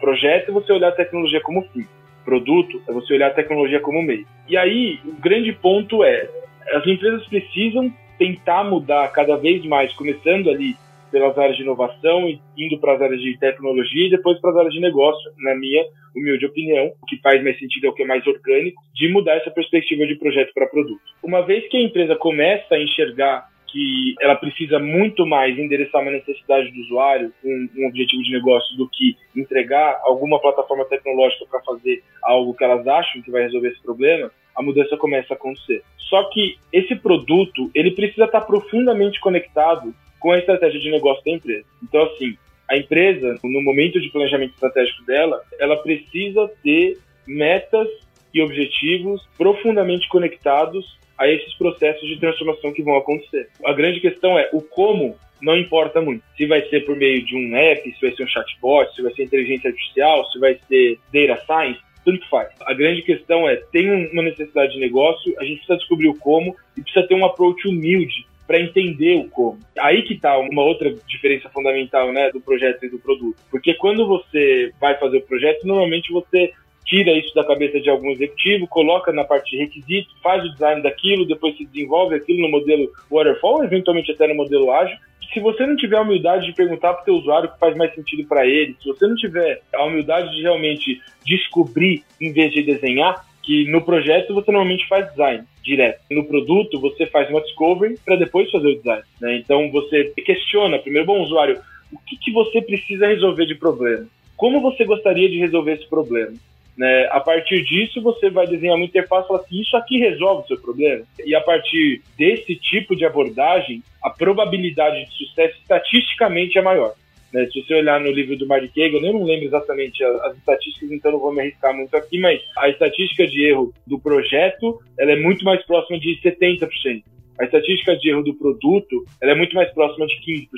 Projeto 0.00 0.48
é 0.48 0.52
você 0.52 0.72
olhar 0.72 0.88
a 0.88 0.92
tecnologia 0.92 1.40
como 1.40 1.62
fim. 1.72 1.86
Produto 2.24 2.82
é 2.88 2.92
você 2.92 3.14
olhar 3.14 3.28
a 3.28 3.34
tecnologia 3.34 3.78
como 3.78 4.02
meio. 4.02 4.26
E 4.48 4.56
aí, 4.56 4.98
o 5.04 5.12
grande 5.20 5.52
ponto 5.52 6.02
é, 6.02 6.28
as 6.72 6.84
empresas 6.86 7.24
precisam 7.28 7.92
tentar 8.18 8.64
mudar 8.64 9.06
cada 9.12 9.36
vez 9.36 9.64
mais, 9.64 9.92
começando 9.92 10.50
ali 10.50 10.74
pelas 11.10 11.36
áreas 11.36 11.56
de 11.56 11.62
inovação 11.62 12.28
indo 12.56 12.78
para 12.78 12.94
as 12.94 13.02
áreas 13.02 13.20
de 13.20 13.38
tecnologia 13.38 14.06
e 14.06 14.10
depois 14.10 14.40
para 14.40 14.50
as 14.50 14.56
áreas 14.56 14.74
de 14.74 14.80
negócio, 14.80 15.30
na 15.38 15.54
minha 15.54 15.84
humilde 16.14 16.46
opinião, 16.46 16.92
o 17.00 17.06
que 17.06 17.18
faz 17.18 17.42
mais 17.42 17.58
sentido 17.58 17.86
é 17.86 17.90
o 17.90 17.92
que 17.92 18.02
é 18.02 18.06
mais 18.06 18.26
orgânico, 18.26 18.82
de 18.94 19.08
mudar 19.08 19.36
essa 19.36 19.50
perspectiva 19.50 20.06
de 20.06 20.16
projeto 20.16 20.52
para 20.54 20.66
produto. 20.66 21.00
Uma 21.22 21.42
vez 21.42 21.68
que 21.68 21.76
a 21.76 21.82
empresa 21.82 22.16
começa 22.16 22.74
a 22.74 22.82
enxergar 22.82 23.48
que 23.70 24.14
ela 24.20 24.34
precisa 24.34 24.78
muito 24.78 25.24
mais 25.24 25.56
endereçar 25.56 26.02
uma 26.02 26.10
necessidade 26.10 26.70
do 26.72 26.80
usuário, 26.80 27.32
um, 27.44 27.68
um 27.76 27.86
objetivo 27.86 28.22
de 28.22 28.32
negócio, 28.32 28.76
do 28.76 28.88
que 28.88 29.16
entregar 29.34 30.00
alguma 30.02 30.40
plataforma 30.40 30.84
tecnológica 30.86 31.46
para 31.48 31.60
fazer 31.60 32.02
algo 32.22 32.54
que 32.54 32.64
elas 32.64 32.86
acham 32.86 33.22
que 33.22 33.30
vai 33.30 33.42
resolver 33.42 33.68
esse 33.68 33.82
problema, 33.82 34.30
a 34.56 34.62
mudança 34.62 34.96
começa 34.96 35.34
a 35.34 35.36
acontecer. 35.36 35.82
Só 35.96 36.24
que 36.24 36.58
esse 36.72 36.96
produto, 36.96 37.70
ele 37.74 37.92
precisa 37.92 38.24
estar 38.24 38.40
profundamente 38.40 39.20
conectado 39.20 39.94
com 40.20 40.32
a 40.32 40.38
estratégia 40.38 40.78
de 40.78 40.90
negócio 40.90 41.24
da 41.24 41.32
empresa. 41.32 41.64
Então, 41.82 42.02
assim, 42.04 42.36
a 42.68 42.76
empresa, 42.76 43.36
no 43.42 43.62
momento 43.62 44.00
de 44.00 44.10
planejamento 44.10 44.52
estratégico 44.52 45.04
dela, 45.04 45.42
ela 45.58 45.76
precisa 45.78 46.48
ter 46.62 46.98
metas 47.26 47.88
e 48.32 48.40
objetivos 48.40 49.26
profundamente 49.36 50.08
conectados 50.08 50.98
a 51.18 51.28
esses 51.28 51.52
processos 51.54 52.08
de 52.08 52.18
transformação 52.18 52.72
que 52.72 52.82
vão 52.82 52.96
acontecer. 52.96 53.48
A 53.64 53.72
grande 53.72 54.00
questão 54.00 54.38
é 54.38 54.48
o 54.52 54.60
como 54.60 55.16
não 55.42 55.56
importa 55.56 56.00
muito. 56.00 56.22
Se 56.36 56.46
vai 56.46 56.62
ser 56.68 56.84
por 56.84 56.96
meio 56.96 57.24
de 57.24 57.34
um 57.34 57.56
app, 57.56 57.90
se 57.90 58.00
vai 58.00 58.14
ser 58.14 58.24
um 58.24 58.28
chatbot, 58.28 58.94
se 58.94 59.02
vai 59.02 59.12
ser 59.14 59.24
inteligência 59.24 59.70
artificial, 59.70 60.24
se 60.30 60.38
vai 60.38 60.58
ser 60.68 60.98
data 61.12 61.42
science, 61.46 61.80
tanto 62.04 62.28
faz. 62.28 62.50
A 62.62 62.74
grande 62.74 63.02
questão 63.02 63.48
é, 63.48 63.56
tem 63.56 64.10
uma 64.12 64.22
necessidade 64.22 64.72
de 64.72 64.78
negócio, 64.78 65.34
a 65.38 65.44
gente 65.44 65.56
precisa 65.56 65.78
descobrir 65.78 66.08
o 66.08 66.18
como 66.18 66.54
e 66.76 66.82
precisa 66.82 67.06
ter 67.06 67.14
um 67.14 67.24
approach 67.24 67.66
humilde 67.66 68.26
para 68.50 68.60
entender 68.60 69.16
o 69.16 69.28
como. 69.30 69.60
Aí 69.78 70.02
que 70.02 70.14
está 70.14 70.36
uma 70.36 70.64
outra 70.64 70.92
diferença 71.06 71.48
fundamental, 71.50 72.12
né, 72.12 72.32
do 72.32 72.40
projeto 72.40 72.84
e 72.84 72.88
do 72.88 72.98
produto. 72.98 73.36
Porque 73.48 73.74
quando 73.74 74.04
você 74.08 74.72
vai 74.80 74.98
fazer 74.98 75.18
o 75.18 75.22
projeto, 75.22 75.64
normalmente 75.64 76.12
você 76.12 76.52
tira 76.84 77.12
isso 77.12 77.32
da 77.32 77.44
cabeça 77.44 77.80
de 77.80 77.88
algum 77.88 78.10
executivo, 78.10 78.66
coloca 78.66 79.12
na 79.12 79.22
parte 79.22 79.52
de 79.52 79.58
requisito, 79.58 80.10
faz 80.20 80.44
o 80.44 80.50
design 80.50 80.82
daquilo, 80.82 81.28
depois 81.28 81.56
se 81.56 81.64
desenvolve 81.64 82.16
aquilo 82.16 82.40
no 82.40 82.48
modelo 82.48 82.90
waterfall, 83.08 83.62
eventualmente 83.62 84.10
até 84.10 84.26
no 84.26 84.34
modelo 84.34 84.72
ágil. 84.72 84.98
Se 85.32 85.38
você 85.38 85.64
não 85.64 85.76
tiver 85.76 85.98
a 85.98 86.02
humildade 86.02 86.46
de 86.46 86.52
perguntar 86.52 86.94
para 86.94 87.02
o 87.02 87.04
teu 87.04 87.14
usuário 87.14 87.48
o 87.48 87.52
que 87.52 87.58
faz 87.60 87.76
mais 87.76 87.94
sentido 87.94 88.26
para 88.26 88.44
ele, 88.48 88.74
se 88.82 88.88
você 88.88 89.06
não 89.06 89.14
tiver 89.14 89.62
a 89.72 89.84
humildade 89.84 90.34
de 90.34 90.42
realmente 90.42 91.00
descobrir 91.24 92.02
em 92.20 92.32
vez 92.32 92.52
de 92.52 92.64
desenhar, 92.64 93.24
que 93.42 93.70
no 93.70 93.82
projeto 93.82 94.34
você 94.34 94.50
normalmente 94.50 94.86
faz 94.88 95.08
design 95.10 95.44
direto. 95.62 96.00
No 96.10 96.24
produto 96.24 96.80
você 96.80 97.06
faz 97.06 97.28
uma 97.30 97.40
discovery 97.40 97.98
para 98.04 98.16
depois 98.16 98.50
fazer 98.50 98.68
o 98.68 98.76
design. 98.76 99.02
Né? 99.20 99.36
Então 99.36 99.70
você 99.70 100.12
questiona 100.24 100.78
primeiro, 100.78 101.06
bom 101.06 101.22
usuário, 101.22 101.60
o 101.92 101.98
que, 102.06 102.16
que 102.16 102.32
você 102.32 102.62
precisa 102.62 103.06
resolver 103.06 103.46
de 103.46 103.54
problema? 103.54 104.06
Como 104.36 104.60
você 104.60 104.84
gostaria 104.84 105.28
de 105.28 105.38
resolver 105.38 105.72
esse 105.72 105.88
problema? 105.88 106.34
Né? 106.76 107.08
A 107.10 107.20
partir 107.20 107.62
disso, 107.64 108.00
você 108.00 108.30
vai 108.30 108.46
desenhar 108.46 108.76
uma 108.76 108.86
interface 108.86 109.24
e 109.24 109.28
falar 109.28 109.40
assim, 109.40 109.60
isso 109.60 109.76
aqui 109.76 109.98
resolve 109.98 110.44
o 110.44 110.46
seu 110.46 110.58
problema. 110.58 111.04
E 111.26 111.34
a 111.34 111.40
partir 111.40 112.00
desse 112.16 112.56
tipo 112.56 112.96
de 112.96 113.04
abordagem, 113.04 113.82
a 114.02 114.08
probabilidade 114.08 115.04
de 115.04 115.14
sucesso 115.14 115.58
estatisticamente 115.58 116.56
é 116.56 116.62
maior. 116.62 116.94
Né? 117.32 117.46
Se 117.46 117.62
você 117.62 117.74
olhar 117.74 118.00
no 118.00 118.10
livro 118.10 118.36
do 118.36 118.46
Mark 118.46 118.64
Kagan, 118.74 118.98
eu 118.98 119.12
não 119.12 119.24
lembro 119.24 119.46
exatamente 119.46 120.02
as, 120.02 120.20
as, 120.22 120.36
estatísticas, 120.36 120.90
então 120.90 121.12
não 121.12 121.18
vou 121.18 121.32
me 121.32 121.40
arriscar 121.40 121.74
muito 121.74 121.94
aqui, 121.96 122.18
mas 122.18 122.40
a 122.56 122.68
estatística 122.68 123.26
de 123.26 123.44
erro 123.44 123.72
do 123.86 123.98
projeto 123.98 124.80
ela 124.98 125.12
é 125.12 125.16
muito 125.16 125.44
mais 125.44 125.64
próxima 125.64 125.98
de 125.98 126.20
70%. 126.20 127.02
A 127.38 127.44
estatística 127.44 127.96
de 127.96 128.10
erro 128.10 128.22
do 128.22 128.34
produto 128.34 129.04
ela 129.20 129.32
é 129.32 129.34
muito 129.34 129.54
mais 129.54 129.72
próxima 129.72 130.06
de 130.06 130.14
15%. 130.16 130.48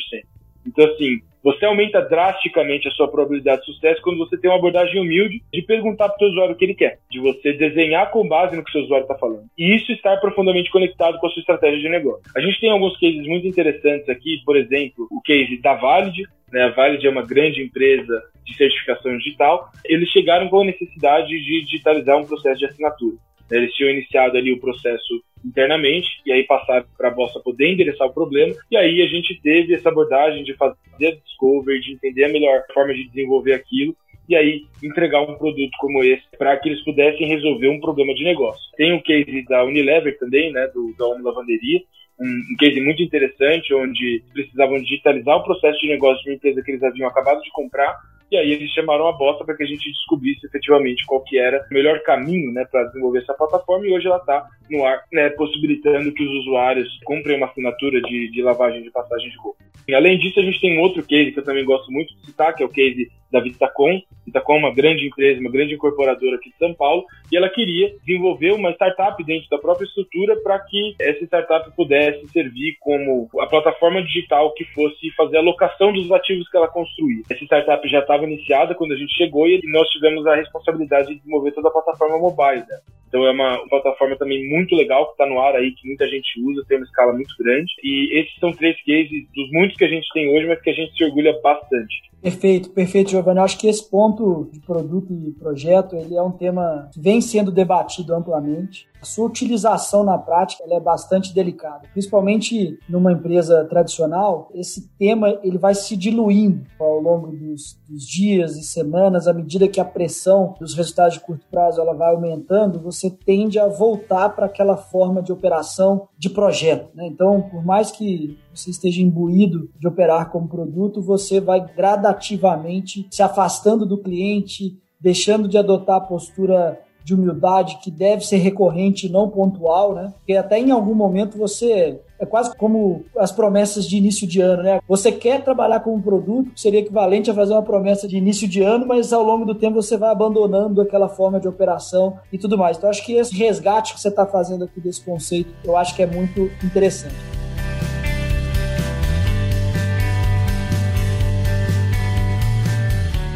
Então, 0.66 0.84
assim, 0.86 1.20
você 1.42 1.64
aumenta 1.64 2.00
drasticamente 2.00 2.86
a 2.86 2.90
sua 2.92 3.08
probabilidade 3.08 3.62
de 3.62 3.72
sucesso 3.72 4.00
quando 4.02 4.18
você 4.18 4.38
tem 4.38 4.48
uma 4.50 4.58
abordagem 4.58 5.00
humilde 5.00 5.42
de 5.52 5.62
perguntar 5.62 6.08
para 6.08 6.16
o 6.16 6.18
seu 6.18 6.28
usuário 6.28 6.54
o 6.54 6.56
que 6.56 6.64
ele 6.64 6.74
quer, 6.74 6.98
de 7.10 7.18
você 7.18 7.52
desenhar 7.52 8.10
com 8.10 8.28
base 8.28 8.54
no 8.54 8.62
que 8.62 8.70
o 8.70 8.72
seu 8.72 8.82
usuário 8.82 9.04
está 9.04 9.16
falando. 9.16 9.46
E 9.58 9.74
isso 9.74 9.90
está 9.90 10.16
profundamente 10.16 10.70
conectado 10.70 11.18
com 11.18 11.26
a 11.26 11.30
sua 11.30 11.40
estratégia 11.40 11.80
de 11.80 11.88
negócio. 11.88 12.22
A 12.36 12.40
gente 12.40 12.60
tem 12.60 12.70
alguns 12.70 12.96
cases 12.98 13.26
muito 13.26 13.46
interessantes 13.46 14.08
aqui, 14.08 14.40
por 14.44 14.56
exemplo, 14.56 15.08
o 15.10 15.20
case 15.20 15.60
da 15.60 15.74
Valid, 15.74 16.22
né? 16.52 16.64
A 16.64 16.68
Valid 16.68 17.04
é 17.04 17.10
uma 17.10 17.26
grande 17.26 17.62
empresa 17.62 18.22
de 18.44 18.56
certificação 18.56 19.16
digital. 19.16 19.70
Eles 19.84 20.08
chegaram 20.10 20.48
com 20.48 20.60
a 20.60 20.64
necessidade 20.64 21.28
de 21.28 21.64
digitalizar 21.64 22.18
um 22.18 22.26
processo 22.26 22.58
de 22.58 22.66
assinatura. 22.66 23.16
Eles 23.50 23.72
tinham 23.74 23.90
iniciado 23.90 24.36
ali 24.36 24.52
o 24.52 24.60
processo 24.60 25.22
internamente 25.44 26.08
e 26.24 26.32
aí 26.32 26.44
passaram 26.44 26.86
para 26.96 27.08
a 27.08 27.10
Bossa 27.12 27.40
poder 27.40 27.72
endereçar 27.72 28.06
o 28.06 28.12
problema. 28.12 28.54
E 28.70 28.76
aí 28.76 29.02
a 29.02 29.06
gente 29.06 29.40
teve 29.42 29.74
essa 29.74 29.88
abordagem 29.88 30.44
de 30.44 30.54
fazer 30.54 30.76
a 31.00 31.14
discovery, 31.14 31.80
de 31.80 31.92
entender 31.92 32.24
a 32.24 32.28
melhor 32.28 32.64
forma 32.72 32.94
de 32.94 33.08
desenvolver 33.08 33.54
aquilo 33.54 33.96
e 34.28 34.36
aí 34.36 34.62
entregar 34.82 35.20
um 35.22 35.34
produto 35.34 35.72
como 35.78 36.02
esse 36.04 36.22
para 36.38 36.56
que 36.56 36.68
eles 36.68 36.82
pudessem 36.84 37.26
resolver 37.26 37.68
um 37.68 37.80
problema 37.80 38.14
de 38.14 38.24
negócio. 38.24 38.62
Tem 38.76 38.92
o 38.92 39.02
case 39.02 39.44
da 39.44 39.64
Unilever 39.64 40.18
também, 40.18 40.52
né, 40.52 40.68
do, 40.68 40.94
da 40.96 41.06
Home 41.06 41.22
Lavanderia, 41.22 41.80
um, 42.18 42.26
um 42.26 42.56
case 42.58 42.80
muito 42.80 43.02
interessante 43.02 43.74
onde 43.74 44.22
precisavam 44.32 44.80
digitalizar 44.80 45.36
o 45.36 45.44
processo 45.44 45.78
de 45.80 45.88
negócio 45.88 46.22
de 46.22 46.30
uma 46.30 46.36
empresa 46.36 46.62
que 46.62 46.70
eles 46.70 46.82
haviam 46.82 47.08
acabado 47.08 47.42
de 47.42 47.50
comprar 47.50 47.98
e 48.32 48.36
aí 48.38 48.50
eles 48.50 48.70
chamaram 48.70 49.06
a 49.06 49.12
Bossa 49.12 49.44
para 49.44 49.54
que 49.54 49.62
a 49.62 49.66
gente 49.66 49.90
descobrisse 49.90 50.46
efetivamente 50.46 51.04
qual 51.04 51.22
que 51.22 51.38
era 51.38 51.66
o 51.70 51.74
melhor 51.74 52.00
caminho 52.00 52.50
né, 52.50 52.64
para 52.64 52.84
desenvolver 52.84 53.18
essa 53.18 53.34
plataforma 53.34 53.86
e 53.86 53.92
hoje 53.92 54.06
ela 54.06 54.16
está 54.16 54.46
no 54.70 54.84
ar, 54.86 55.04
né, 55.12 55.28
possibilitando 55.30 56.12
que 56.12 56.24
os 56.24 56.30
usuários 56.40 56.88
comprem 57.04 57.36
uma 57.36 57.46
assinatura 57.46 58.00
de, 58.00 58.30
de 58.30 58.42
lavagem 58.42 58.82
de 58.82 58.90
passagem 58.90 59.30
de 59.30 59.36
roupa. 59.36 59.62
E 59.86 59.94
além 59.94 60.18
disso, 60.18 60.40
a 60.40 60.42
gente 60.42 60.60
tem 60.60 60.78
um 60.78 60.80
outro 60.80 61.02
case 61.02 61.32
que 61.32 61.40
eu 61.40 61.44
também 61.44 61.64
gosto 61.64 61.92
muito 61.92 62.14
de 62.16 62.26
citar, 62.26 62.54
que 62.54 62.62
é 62.62 62.66
o 62.66 62.70
case 62.70 63.10
da 63.32 63.40
Vitacom. 63.40 64.00
Vitacom 64.26 64.56
é 64.56 64.58
uma 64.58 64.74
grande 64.74 65.06
empresa, 65.06 65.40
uma 65.40 65.50
grande 65.50 65.74
incorporadora 65.74 66.36
aqui 66.36 66.50
de 66.50 66.56
São 66.58 66.74
Paulo, 66.74 67.04
e 67.30 67.36
ela 67.36 67.48
queria 67.48 67.94
desenvolver 68.04 68.52
uma 68.52 68.70
startup 68.72 69.22
dentro 69.24 69.48
da 69.48 69.58
própria 69.58 69.86
estrutura 69.86 70.36
para 70.42 70.58
que 70.60 70.94
essa 71.00 71.24
startup 71.24 71.74
pudesse 71.74 72.28
servir 72.28 72.76
como 72.80 73.28
a 73.40 73.46
plataforma 73.46 74.02
digital 74.02 74.52
que 74.52 74.64
fosse 74.66 75.10
fazer 75.16 75.38
a 75.38 75.40
alocação 75.40 75.92
dos 75.92 76.12
ativos 76.12 76.48
que 76.48 76.56
ela 76.56 76.68
construía. 76.68 77.22
Essa 77.30 77.44
startup 77.44 77.88
já 77.88 78.00
estava 78.00 78.24
iniciada 78.24 78.74
quando 78.74 78.92
a 78.92 78.96
gente 78.96 79.16
chegou 79.16 79.48
e 79.48 79.60
nós 79.64 79.88
tivemos 79.88 80.26
a 80.26 80.36
responsabilidade 80.36 81.08
de 81.08 81.16
desenvolver 81.16 81.52
toda 81.52 81.68
a 81.68 81.72
plataforma 81.72 82.18
mobile. 82.18 82.60
Né? 82.68 82.78
Então 83.12 83.26
é 83.26 83.30
uma 83.30 83.58
plataforma 83.68 84.16
também 84.16 84.48
muito 84.48 84.74
legal 84.74 85.04
que 85.06 85.12
está 85.12 85.26
no 85.26 85.38
ar 85.38 85.54
aí, 85.54 85.72
que 85.72 85.86
muita 85.86 86.08
gente 86.08 86.40
usa, 86.40 86.64
tem 86.66 86.78
uma 86.78 86.86
escala 86.86 87.12
muito 87.12 87.34
grande. 87.38 87.70
E 87.84 88.18
esses 88.18 88.34
são 88.40 88.50
três 88.52 88.74
cases 88.82 89.28
dos 89.34 89.50
muitos 89.52 89.76
que 89.76 89.84
a 89.84 89.88
gente 89.88 90.08
tem 90.14 90.30
hoje, 90.30 90.46
mas 90.46 90.62
que 90.62 90.70
a 90.70 90.72
gente 90.72 90.96
se 90.96 91.04
orgulha 91.04 91.38
bastante. 91.42 92.10
Perfeito, 92.22 92.70
perfeito, 92.70 93.10
Giovanni. 93.22 93.38
Eu 93.38 93.44
acho 93.44 93.58
que 93.58 93.68
esse 93.68 93.88
ponto 93.88 94.48
de 94.52 94.60
produto 94.60 95.12
e 95.12 95.30
projeto 95.32 95.96
ele 95.96 96.16
é 96.16 96.22
um 96.22 96.30
tema 96.30 96.88
que 96.92 97.00
vem 97.00 97.20
sendo 97.20 97.50
debatido 97.50 98.14
amplamente. 98.14 98.86
A 99.00 99.04
sua 99.04 99.26
utilização 99.26 100.04
na 100.04 100.16
prática 100.16 100.62
é 100.68 100.78
bastante 100.78 101.34
delicada, 101.34 101.88
principalmente 101.92 102.78
numa 102.88 103.12
empresa 103.12 103.64
tradicional. 103.64 104.48
Esse 104.54 104.88
tema 104.96 105.40
ele 105.42 105.58
vai 105.58 105.74
se 105.74 105.96
diluindo 105.96 106.64
ao 106.78 107.00
longo 107.00 107.32
dos, 107.32 107.80
dos 107.88 108.04
dias 108.04 108.56
e 108.56 108.62
semanas, 108.62 109.26
à 109.26 109.32
medida 109.32 109.66
que 109.66 109.80
a 109.80 109.84
pressão 109.84 110.54
dos 110.60 110.74
resultados 110.74 111.14
de 111.14 111.20
curto 111.20 111.44
prazo 111.50 111.80
ela 111.80 111.94
vai 111.94 112.14
aumentando. 112.14 112.80
Você 112.80 113.10
tende 113.10 113.58
a 113.58 113.66
voltar 113.66 114.28
para 114.30 114.46
aquela 114.46 114.76
forma 114.76 115.20
de 115.20 115.32
operação 115.32 116.08
de 116.16 116.30
projeto. 116.30 116.88
Né? 116.94 117.06
Então, 117.06 117.42
por 117.42 117.64
mais 117.64 117.90
que 117.90 118.38
você 118.54 118.70
esteja 118.70 119.02
imbuído 119.02 119.70
de 119.78 119.88
operar 119.88 120.30
como 120.30 120.48
produto, 120.48 121.02
você 121.02 121.40
vai 121.40 121.64
gradativamente 121.74 123.06
se 123.10 123.22
afastando 123.22 123.86
do 123.86 123.98
cliente, 123.98 124.78
deixando 125.00 125.48
de 125.48 125.58
adotar 125.58 125.96
a 125.96 126.00
postura 126.00 126.78
de 127.04 127.14
humildade 127.14 127.78
que 127.82 127.90
deve 127.90 128.24
ser 128.24 128.36
recorrente 128.36 129.08
não 129.08 129.28
pontual, 129.28 129.94
né? 129.94 130.12
Porque 130.18 130.34
até 130.34 130.58
em 130.58 130.70
algum 130.70 130.94
momento 130.94 131.36
você 131.36 132.00
é 132.18 132.24
quase 132.24 132.56
como 132.56 133.04
as 133.16 133.32
promessas 133.32 133.86
de 133.86 133.96
início 133.96 134.26
de 134.26 134.40
ano, 134.40 134.62
né? 134.62 134.80
Você 134.86 135.10
quer 135.10 135.42
trabalhar 135.42 135.80
com 135.80 135.94
um 135.94 136.00
produto 136.00 136.50
que 136.52 136.60
seria 136.60 136.80
equivalente 136.80 137.30
a 137.30 137.34
fazer 137.34 137.52
uma 137.52 137.62
promessa 137.62 138.06
de 138.06 138.16
início 138.16 138.46
de 138.46 138.62
ano, 138.62 138.86
mas 138.86 139.12
ao 139.12 139.22
longo 139.22 139.44
do 139.44 139.54
tempo 139.54 139.82
você 139.82 139.96
vai 139.96 140.10
abandonando 140.10 140.80
aquela 140.80 141.08
forma 141.08 141.40
de 141.40 141.48
operação 141.48 142.18
e 142.32 142.38
tudo 142.38 142.56
mais. 142.56 142.76
Então 142.76 142.88
acho 142.88 143.04
que 143.04 143.14
esse 143.14 143.34
resgate 143.34 143.94
que 143.94 144.00
você 144.00 144.08
está 144.08 144.24
fazendo 144.24 144.64
aqui 144.64 144.80
desse 144.80 145.04
conceito, 145.04 145.52
eu 145.64 145.76
acho 145.76 145.96
que 145.96 146.02
é 146.02 146.06
muito 146.06 146.42
interessante. 146.64 147.41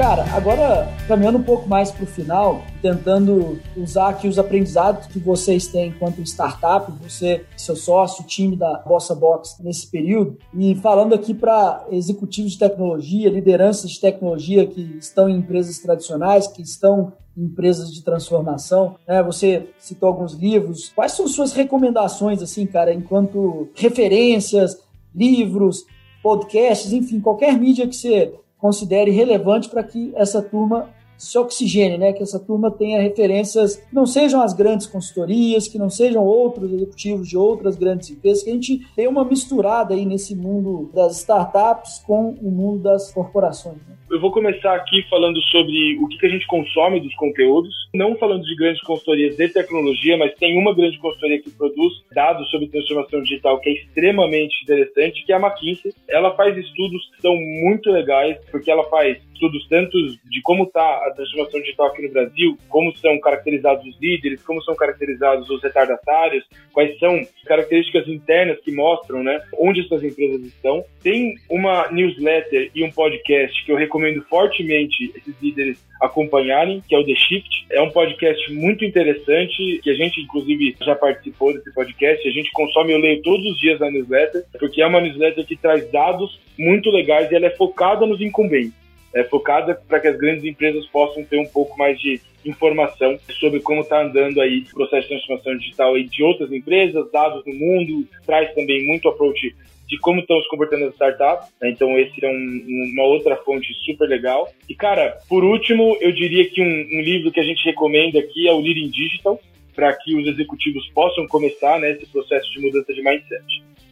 Cara, 0.07 0.25
agora 0.37 0.89
caminhando 1.09 1.39
um 1.39 1.43
pouco 1.43 1.69
mais 1.69 1.91
para 1.91 2.05
o 2.05 2.07
final, 2.07 2.63
tentando 2.81 3.59
usar 3.77 4.11
aqui 4.11 4.29
os 4.29 4.39
aprendizados 4.39 5.09
que 5.09 5.19
vocês 5.19 5.67
têm 5.67 5.89
enquanto 5.89 6.23
startup, 6.23 6.93
você, 7.03 7.45
seu 7.57 7.75
sócio, 7.75 8.23
time 8.25 8.55
da 8.55 8.85
Bossa 8.87 9.17
Box 9.17 9.61
nesse 9.65 9.91
período, 9.91 10.39
e 10.55 10.77
falando 10.77 11.13
aqui 11.13 11.35
para 11.35 11.85
executivos 11.91 12.53
de 12.53 12.59
tecnologia, 12.61 13.29
lideranças 13.29 13.91
de 13.91 14.01
tecnologia 14.01 14.65
que 14.65 14.81
estão 14.97 15.29
em 15.29 15.39
empresas 15.39 15.77
tradicionais, 15.81 16.47
que 16.47 16.63
estão 16.63 17.13
em 17.37 17.43
empresas 17.43 17.93
de 17.93 18.05
transformação, 18.05 18.95
né? 19.09 19.21
Você 19.25 19.71
citou 19.77 20.09
alguns 20.09 20.35
livros. 20.35 20.93
Quais 20.95 21.15
são 21.15 21.27
suas 21.27 21.53
recomendações, 21.53 22.41
assim, 22.41 22.65
cara, 22.65 22.95
enquanto 22.95 23.71
referências, 23.75 24.79
livros, 25.13 25.85
podcasts, 26.23 26.93
enfim, 26.93 27.19
qualquer 27.19 27.59
mídia 27.59 27.89
que 27.89 27.97
você 27.97 28.33
considere 28.59 29.11
relevante 29.11 29.69
para 29.69 29.83
que 29.83 30.13
essa 30.17 30.43
turma 30.43 30.89
se 31.19 31.39
oxigene, 31.39 31.97
né? 31.97 32.13
Que 32.13 32.23
essa 32.23 32.39
turma 32.39 32.71
tenha 32.71 33.01
referências 33.01 33.77
que 33.77 33.95
não 33.95 34.07
sejam 34.07 34.43
as 34.43 34.53
grandes 34.53 34.87
consultorias, 34.87 35.67
que 35.67 35.79
não 35.79 35.89
sejam 35.89 36.25
outros 36.25 36.71
executivos 36.73 37.29
de 37.29 37.37
outras 37.37 37.77
grandes 37.77 38.11
empresas, 38.11 38.43
que 38.43 38.51
a 38.51 38.53
gente 38.53 38.87
tenha 38.95 39.09
uma 39.09 39.25
misturada 39.25 39.95
aí 39.95 40.05
nesse 40.05 40.35
mundo 40.35 40.91
das 40.93 41.19
startups 41.19 42.03
com 42.07 42.35
o 42.43 42.51
mundo 42.51 42.83
das 42.83 43.11
corporações. 43.13 43.77
Né? 43.89 43.97
Eu 44.09 44.21
vou 44.21 44.31
começar 44.31 44.73
aqui 44.77 45.05
falando 45.11 45.41
sobre 45.43 45.99
o 45.99 46.07
que, 46.07 46.25
a 46.25 46.29
gente 46.29 46.47
consome 46.47 47.01
dos 47.01 47.13
conteúdos, 47.17 47.75
não 47.93 48.15
falando 48.17 48.45
de 48.45 48.55
grandes 48.55 48.81
consultorias 48.83 49.37
de 49.37 49.49
tecnologia, 49.49 50.17
mas 50.17 50.33
tem 50.35 50.57
uma 50.57 50.73
grande 50.73 50.97
consultoria 50.99 51.43
que 51.43 51.51
produz 51.51 51.93
dados 52.15 52.49
sobre 52.49 52.69
transformação 52.69 53.21
digital 53.23 53.59
que 53.59 53.69
é 53.69 53.73
extremamente 53.73 54.63
interessante, 54.63 55.25
que 55.25 55.33
é 55.33 55.35
a 55.35 55.41
McKinsey. 55.41 55.93
Ela 56.09 56.33
faz 56.37 56.57
estudos 56.57 57.11
que 57.17 57.21
são 57.21 57.35
muito 57.35 57.91
legais, 57.91 58.39
porque 58.49 58.71
ela 58.71 58.85
faz 58.85 59.19
estudos 59.33 59.67
tanto 59.69 59.99
de 60.25 60.41
como 60.43 60.65
está 60.65 61.07
a 61.07 61.11
transformação 61.11 61.61
digital 61.61 61.89
aqui 61.89 62.03
no 62.03 62.13
Brasil, 62.13 62.57
como 62.69 62.97
são 62.97 63.19
caracterizados 63.21 63.85
os 63.85 64.01
líderes, 64.01 64.43
como 64.45 64.63
são 64.63 64.75
caracterizados 64.77 65.51
os 65.51 65.63
retardatários, 65.63 66.45
quais 66.73 66.97
são 66.99 67.21
características 67.45 68.09
internas 68.09 68.61
que 68.61 68.73
mostram 68.73 69.23
né, 69.23 69.43
onde 69.59 69.81
essas 69.81 70.03
empresas 70.03 70.41
estão. 70.43 70.85
Tem 71.03 71.35
uma 71.51 71.91
newsletter 71.91 72.71
e 72.75 72.85
um 72.85 72.91
podcast 72.91 73.65
que 73.65 73.73
eu 73.73 73.77
recomendo 73.77 73.96
fortemente 74.29 75.13
esses 75.17 75.35
líderes 75.41 75.85
acompanharem, 76.01 76.83
que 76.89 76.95
é 76.95 76.99
o 76.99 77.05
The 77.05 77.15
Shift. 77.15 77.67
É 77.71 77.81
um 77.81 77.91
podcast 77.91 78.53
muito 78.53 78.85
interessante, 78.85 79.81
que 79.83 79.91
a 79.91 79.95
gente, 79.95 80.21
inclusive, 80.21 80.77
já 80.81 80.95
participou 80.95 81.53
desse 81.53 81.73
podcast. 81.73 82.27
A 82.27 82.33
gente 82.33 82.51
consome, 82.53 82.93
eu 82.93 82.99
leio 82.99 83.23
todos 83.23 83.45
os 83.47 83.59
dias 83.59 83.81
a 83.81 83.91
newsletter, 83.91 84.45
porque 84.59 84.83
é 84.83 84.87
uma 84.87 85.01
newsletter 85.01 85.45
que 85.47 85.57
traz 85.57 85.91
dados 85.91 86.41
muito 86.59 86.91
legais 86.91 87.31
e 87.31 87.35
ela 87.35 87.47
é 87.47 87.51
focada 87.51 88.07
nos 88.07 88.21
incumbentes 88.21 88.87
é, 89.17 89.25
focada 89.25 89.75
para 89.75 89.99
que 89.99 90.09
as 90.09 90.19
grandes 90.19 90.45
empresas 90.45 90.85
possam 90.87 91.25
ter 91.25 91.39
um 91.39 91.47
pouco 91.47 91.77
mais 91.79 91.99
de 91.99 92.21
informação 92.45 93.19
sobre 93.41 93.61
como 93.61 93.81
está 93.81 94.03
andando 94.03 94.41
aí 94.43 94.67
o 94.71 94.75
processo 94.75 95.03
de 95.03 95.09
transformação 95.09 95.57
digital 95.57 95.95
aí 95.95 96.05
de 96.05 96.23
outras 96.23 96.53
empresas, 96.53 97.11
dados 97.11 97.43
no 97.47 97.55
mundo, 97.55 98.07
traz 98.27 98.55
também 98.55 98.87
muito 98.87 99.09
approach 99.09 99.57
de 99.87 99.99
como 99.99 100.21
estão 100.21 100.41
se 100.41 100.49
comportando 100.49 100.87
as 100.87 100.95
startups. 100.95 101.49
Né? 101.61 101.71
Então, 101.71 101.99
esse 101.99 102.25
é 102.25 102.29
um, 102.29 102.91
uma 102.93 103.05
outra 103.05 103.37
fonte 103.37 103.73
super 103.85 104.09
legal. 104.09 104.49
E, 104.69 104.75
cara, 104.75 105.19
por 105.29 105.45
último, 105.45 105.97
eu 106.01 106.13
diria 106.13 106.49
que 106.49 106.61
um, 106.61 106.99
um 106.99 107.01
livro 107.01 107.31
que 107.31 107.41
a 107.41 107.45
gente 107.45 107.65
recomenda 107.65 108.19
aqui 108.19 108.49
é 108.49 108.53
o 108.53 108.61
Leading 108.61 108.91
Digital, 108.91 109.41
para 109.75 109.93
que 109.93 110.17
os 110.17 110.27
executivos 110.27 110.89
possam 110.95 111.27
começar 111.27 111.79
né, 111.79 111.93
esse 111.93 112.07
processo 112.07 112.51
de 112.51 112.61
mudança 112.61 112.93
de 112.95 113.03
mindset. 113.03 113.45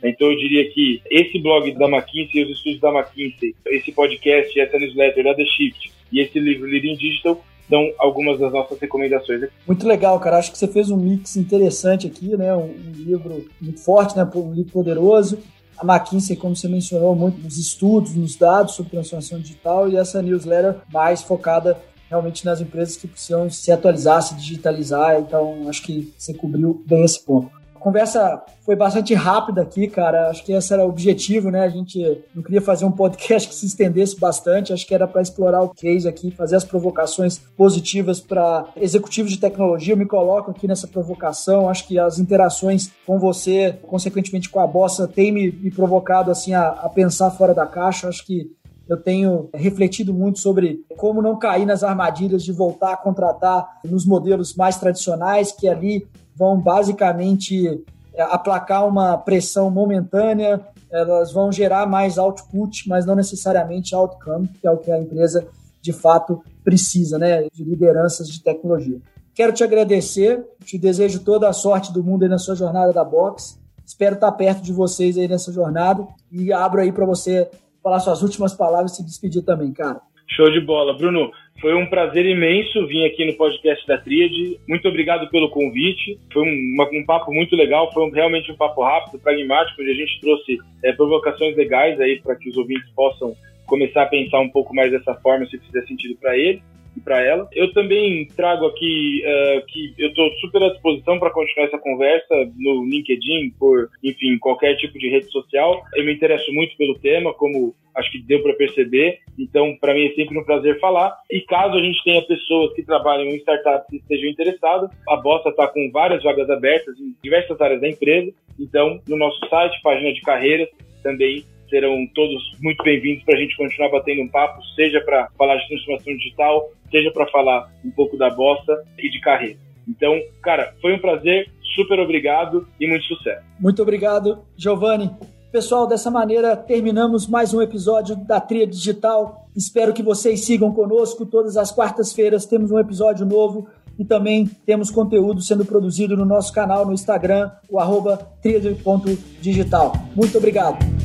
Então 0.03 0.31
eu 0.31 0.37
diria 0.37 0.71
que 0.71 1.01
esse 1.11 1.39
blog 1.39 1.71
da 1.73 1.87
McKinsey, 1.87 2.45
os 2.45 2.51
estudos 2.51 2.81
da 2.81 2.91
McKinsey, 2.91 3.55
esse 3.67 3.93
podcast, 3.93 4.59
essa 4.59 4.79
newsletter 4.79 5.25
da 5.25 5.35
The 5.35 5.45
Shift 5.45 5.93
e 6.13 6.21
esse 6.21 6.39
livro 6.39 6.67
Leading 6.67 6.97
Digital 6.97 7.43
são 7.69 7.93
algumas 7.99 8.39
das 8.39 8.53
nossas 8.53 8.79
recomendações. 8.79 9.49
Muito 9.67 9.87
legal, 9.87 10.21
cara. 10.21 10.37
Acho 10.37 10.53
que 10.53 10.59
você 10.59 10.69
fez 10.69 10.91
um 10.91 10.97
mix 10.99 11.37
interessante 11.37 12.07
aqui, 12.07 12.37
né? 12.37 12.55
Um 12.55 12.75
livro 12.95 13.47
muito 13.61 13.83
forte, 13.83 14.17
né? 14.17 14.29
Um 14.35 14.53
livro 14.53 14.73
poderoso 14.73 15.39
A 15.79 15.85
McKinsey, 15.85 16.37
como 16.37 16.55
você 16.55 16.69
mencionou, 16.69 17.15
muito 17.15 17.41
nos 17.43 17.59
estudos, 17.59 18.15
nos 18.15 18.37
dados 18.37 18.75
sobre 18.75 18.93
transformação 18.93 19.39
digital 19.41 19.89
e 19.89 19.97
essa 19.97 20.23
newsletter 20.23 20.77
mais 20.93 21.23
focada 21.23 21.77
realmente 22.09 22.45
nas 22.45 22.61
empresas 22.61 22.97
que 22.97 23.09
precisam 23.09 23.51
se 23.51 23.73
atualizar, 23.73 24.23
se 24.23 24.35
digitalizar. 24.35 25.19
Então, 25.19 25.69
acho 25.69 25.83
que 25.83 26.13
você 26.17 26.33
cobriu 26.33 26.83
bem 26.87 27.05
esse 27.05 27.21
ponto 27.21 27.64
conversa 27.85 28.43
foi 28.63 28.75
bastante 28.75 29.13
rápida 29.13 29.61
aqui, 29.61 29.87
cara. 29.87 30.31
Acho 30.31 30.43
que 30.43 30.53
esse 30.53 30.73
era 30.73 30.83
o 30.83 30.89
objetivo, 30.89 31.51
né? 31.51 31.61
A 31.61 31.69
gente 31.69 32.25
não 32.35 32.43
queria 32.43 32.63
fazer 32.63 32.87
um 32.87 32.91
podcast 32.91 33.47
que 33.47 33.55
se 33.55 33.67
estendesse 33.67 34.19
bastante. 34.19 34.73
Acho 34.73 34.87
que 34.87 34.95
era 34.95 35.07
para 35.07 35.21
explorar 35.21 35.61
o 35.61 35.69
case 35.69 36.09
aqui, 36.09 36.31
fazer 36.31 36.57
as 36.57 36.65
provocações 36.65 37.37
positivas 37.55 38.23
para 38.23 38.65
executivos 38.75 39.31
de 39.31 39.39
tecnologia. 39.39 39.93
Eu 39.93 39.99
me 39.99 40.07
coloco 40.07 40.51
aqui 40.51 40.67
nessa 40.67 40.89
provocação. 40.89 41.69
Acho 41.69 41.87
que 41.87 41.99
as 41.99 42.19
interações 42.19 42.91
com 43.07 43.19
você, 43.19 43.79
consequentemente 43.83 44.49
com 44.49 44.61
a 44.61 44.67
Bossa, 44.67 45.07
tem 45.07 45.31
me, 45.31 45.53
me 45.53 45.71
provocado 45.71 46.31
assim 46.31 46.55
a, 46.55 46.69
a 46.69 46.89
pensar 46.89 47.31
fora 47.33 47.53
da 47.53 47.67
caixa. 47.67 48.09
Acho 48.09 48.25
que 48.25 48.51
eu 48.89 48.97
tenho 48.97 49.51
refletido 49.53 50.15
muito 50.15 50.39
sobre 50.39 50.85
como 50.97 51.21
não 51.21 51.39
cair 51.39 51.67
nas 51.67 51.83
armadilhas 51.83 52.43
de 52.43 52.53
voltar 52.53 52.95
a 52.95 52.97
contratar 52.97 53.81
nos 53.85 54.07
modelos 54.07 54.55
mais 54.55 54.79
tradicionais, 54.79 55.53
que 55.53 55.69
ali 55.69 56.07
vão 56.37 56.59
basicamente 56.59 57.83
é, 58.15 58.23
aplacar 58.23 58.87
uma 58.87 59.17
pressão 59.17 59.71
momentânea, 59.71 60.61
elas 60.91 61.33
vão 61.33 61.51
gerar 61.51 61.87
mais 61.87 62.19
output, 62.19 62.89
mas 62.89 63.05
não 63.05 63.17
necessariamente 63.17 63.95
outcome, 63.95 64.49
que 64.49 64.67
é 64.67 64.71
o 64.71 64.79
que 64.79 64.91
a 64.91 65.01
empresa 65.01 65.47
de 65.83 65.93
fato 65.93 66.43
precisa, 66.63 67.19
né, 67.19 67.49
de 67.53 67.65
lideranças 67.65 68.29
de 68.29 68.43
tecnologia. 68.43 69.01
Quero 69.35 69.53
te 69.53 69.65
agradecer, 69.65 70.45
te 70.65 70.79
desejo 70.79 71.25
toda 71.25 71.49
a 71.49 71.53
sorte 71.53 71.93
do 71.93 72.03
mundo 72.03 72.23
aí 72.23 72.29
na 72.29 72.39
sua 72.39 72.55
jornada 72.55 72.93
da 72.93 73.05
Box. 73.05 73.61
Espero 73.85 74.15
estar 74.15 74.31
perto 74.33 74.63
de 74.63 74.73
vocês 74.73 75.19
aí 75.19 75.27
nessa 75.27 75.53
jornada 75.53 76.07
e 76.31 76.53
abro 76.53 76.81
aí 76.81 76.93
para 76.93 77.05
você 77.05 77.51
falar 77.83 77.99
suas 77.99 78.23
últimas 78.23 78.55
palavras 78.55 78.93
e 78.93 78.97
se 78.97 79.05
despedir 79.05 79.43
também, 79.43 79.73
cara. 79.73 80.01
Show 80.29 80.51
de 80.51 80.65
bola, 80.65 80.97
Bruno. 80.97 81.31
Foi 81.61 81.75
um 81.75 81.87
prazer 81.87 82.27
imenso 82.27 82.87
vir 82.87 83.07
aqui 83.07 83.25
no 83.25 83.35
podcast 83.35 83.87
da 83.87 83.97
Tríade. 83.97 84.59
Muito 84.69 84.87
obrigado 84.89 85.31
pelo 85.31 85.49
convite. 85.51 86.19
Foi 86.33 86.43
um, 86.43 86.77
um 86.93 87.05
papo 87.07 87.33
muito 87.33 87.57
legal, 87.57 87.93
foi 87.93 88.05
um, 88.05 88.11
realmente 88.11 88.51
um 88.53 88.57
papo 88.57 88.83
rápido, 88.83 89.19
pragmático, 89.21 89.81
onde 89.81 89.91
a 89.91 89.95
gente 89.95 90.21
trouxe 90.21 90.59
é, 90.83 90.93
provocações 90.93 91.57
legais 91.57 92.01
aí 92.01 92.21
para 92.21 92.37
que 92.37 92.51
os 92.51 92.57
ouvintes 92.57 92.91
possam 92.91 93.35
começar 93.67 94.03
a 94.03 94.07
pensar 94.07 94.41
um 94.41 94.51
pouco 94.51 94.75
mais 94.75 94.91
dessa 94.91 95.15
forma, 95.15 95.47
se 95.47 95.59
fizer 95.59 95.87
sentido 95.87 96.17
para 96.21 96.37
eles 96.37 96.63
para 97.05 97.23
ela. 97.23 97.49
Eu 97.53 97.73
também 97.73 98.27
trago 98.35 98.67
aqui 98.67 99.23
uh, 99.25 99.67
que 99.67 99.95
eu 99.99 100.09
estou 100.09 100.31
super 100.41 100.63
à 100.63 100.69
disposição 100.71 101.19
para 101.19 101.31
continuar 101.31 101.67
essa 101.67 101.79
conversa 101.79 102.35
no 102.57 102.85
LinkedIn, 102.85 103.51
por, 103.59 103.91
enfim, 104.03 104.39
qualquer 104.39 104.77
tipo 104.77 104.99
de 104.99 105.09
rede 105.09 105.31
social. 105.31 105.83
Eu 105.95 106.05
me 106.05 106.15
interesso 106.15 106.53
muito 106.53 106.77
pelo 106.77 106.99
tema, 106.99 107.33
como 107.35 107.75
acho 107.95 108.11
que 108.11 108.23
deu 108.23 108.43
para 108.43 108.55
perceber. 108.55 109.21
Então, 109.39 109.77
para 109.81 109.95
mim 109.95 110.07
é 110.07 110.15
sempre 110.15 110.39
um 110.39 110.45
prazer 110.45 110.81
falar. 110.81 111.17
E 111.31 111.41
caso 111.43 111.77
a 111.77 111.83
gente 111.83 112.03
tenha 112.03 112.23
pessoas 112.23 112.73
que 112.75 112.83
trabalham 112.83 113.27
em 113.27 113.37
startups 113.37 113.89
que 113.89 113.97
estejam 113.97 114.29
interessadas, 114.29 114.91
a 115.09 115.17
Bossa 115.17 115.51
está 115.51 115.69
com 115.69 115.91
várias 115.93 116.23
vagas 116.23 116.49
abertas 116.51 116.99
em 116.99 117.15
diversas 117.23 117.61
áreas 117.61 117.81
da 117.81 117.89
empresa. 117.89 118.33
Então, 118.59 119.01
no 119.09 119.17
nosso 119.17 119.39
site, 119.49 119.81
página 119.83 120.13
de 120.13 120.21
carreiras, 120.23 120.69
também 121.03 121.45
serão 121.69 122.07
todos 122.15 122.43
muito 122.61 122.83
bem-vindos 122.83 123.25
para 123.25 123.37
a 123.37 123.39
gente 123.39 123.57
continuar 123.57 123.91
batendo 123.91 124.23
um 124.23 124.29
papo, 124.29 124.63
seja 124.77 125.01
para 125.01 125.29
falar 125.39 125.57
de 125.57 125.69
transformação 125.69 126.17
digital, 126.17 126.71
seja 126.91 127.11
para 127.11 127.27
falar 127.29 127.71
um 127.85 127.91
pouco 127.91 128.17
da 128.17 128.31
bosta 128.31 128.85
e 128.99 129.11
de 129.11 129.21
carreira. 129.21 129.59
Então, 129.89 130.19
cara, 130.43 130.75
foi 130.81 130.95
um 130.95 130.99
prazer, 130.99 131.51
super 131.75 131.99
obrigado 131.99 132.67
e 132.81 132.87
muito 132.87 133.05
sucesso. 133.05 133.45
Muito 133.61 133.83
obrigado, 133.83 134.39
Giovanni. 134.57 135.11
Pessoal, 135.53 135.87
dessa 135.87 136.11
maneira 136.11 136.57
terminamos 136.57 137.29
mais 137.29 137.55
um 137.55 137.63
episódio 137.63 138.17
da 138.17 138.41
Tria 138.41 138.67
Digital. 138.67 139.49
Espero 139.55 139.93
que 139.93 140.03
vocês 140.03 140.45
sigam 140.45 140.73
conosco. 140.73 141.25
Todas 141.25 141.57
as 141.57 141.71
quartas-feiras 141.71 142.45
temos 142.45 142.73
um 142.73 142.79
episódio 142.79 143.25
novo 143.25 143.69
e 143.97 144.05
também 144.05 144.47
temos 144.67 144.91
conteúdo 144.91 145.41
sendo 145.41 145.65
produzido 145.65 146.17
no 146.17 146.25
nosso 146.25 146.53
canal 146.53 146.85
no 146.85 146.93
Instagram, 146.93 147.53
o 147.71 147.79
arroba 147.79 148.17
tria.digital. 148.43 149.93
Muito 150.17 150.37
obrigado. 150.37 151.04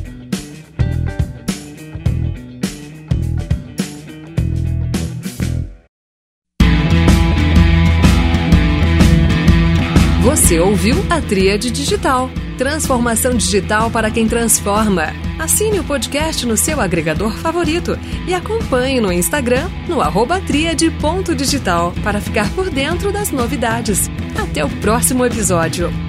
Você 10.50 10.60
ouviu 10.60 10.96
a 11.12 11.22
Tríade 11.22 11.70
Digital. 11.70 12.28
Transformação 12.58 13.36
digital 13.36 13.92
para 13.92 14.10
quem 14.10 14.28
transforma. 14.28 15.14
Assine 15.38 15.80
o 15.80 15.84
podcast 15.84 16.44
no 16.44 16.58
seu 16.58 16.82
agregador 16.82 17.38
favorito 17.38 17.96
e 18.28 18.34
acompanhe 18.34 19.00
no 19.00 19.14
Instagram 19.14 19.70
no 19.88 20.02
arroba 20.02 20.42
tríade.digital 20.42 21.94
para 22.04 22.20
ficar 22.20 22.50
por 22.56 22.70
dentro 22.72 23.12
das 23.12 23.30
novidades. 23.30 24.10
Até 24.36 24.66
o 24.66 24.70
próximo 24.82 25.24
episódio. 25.24 26.09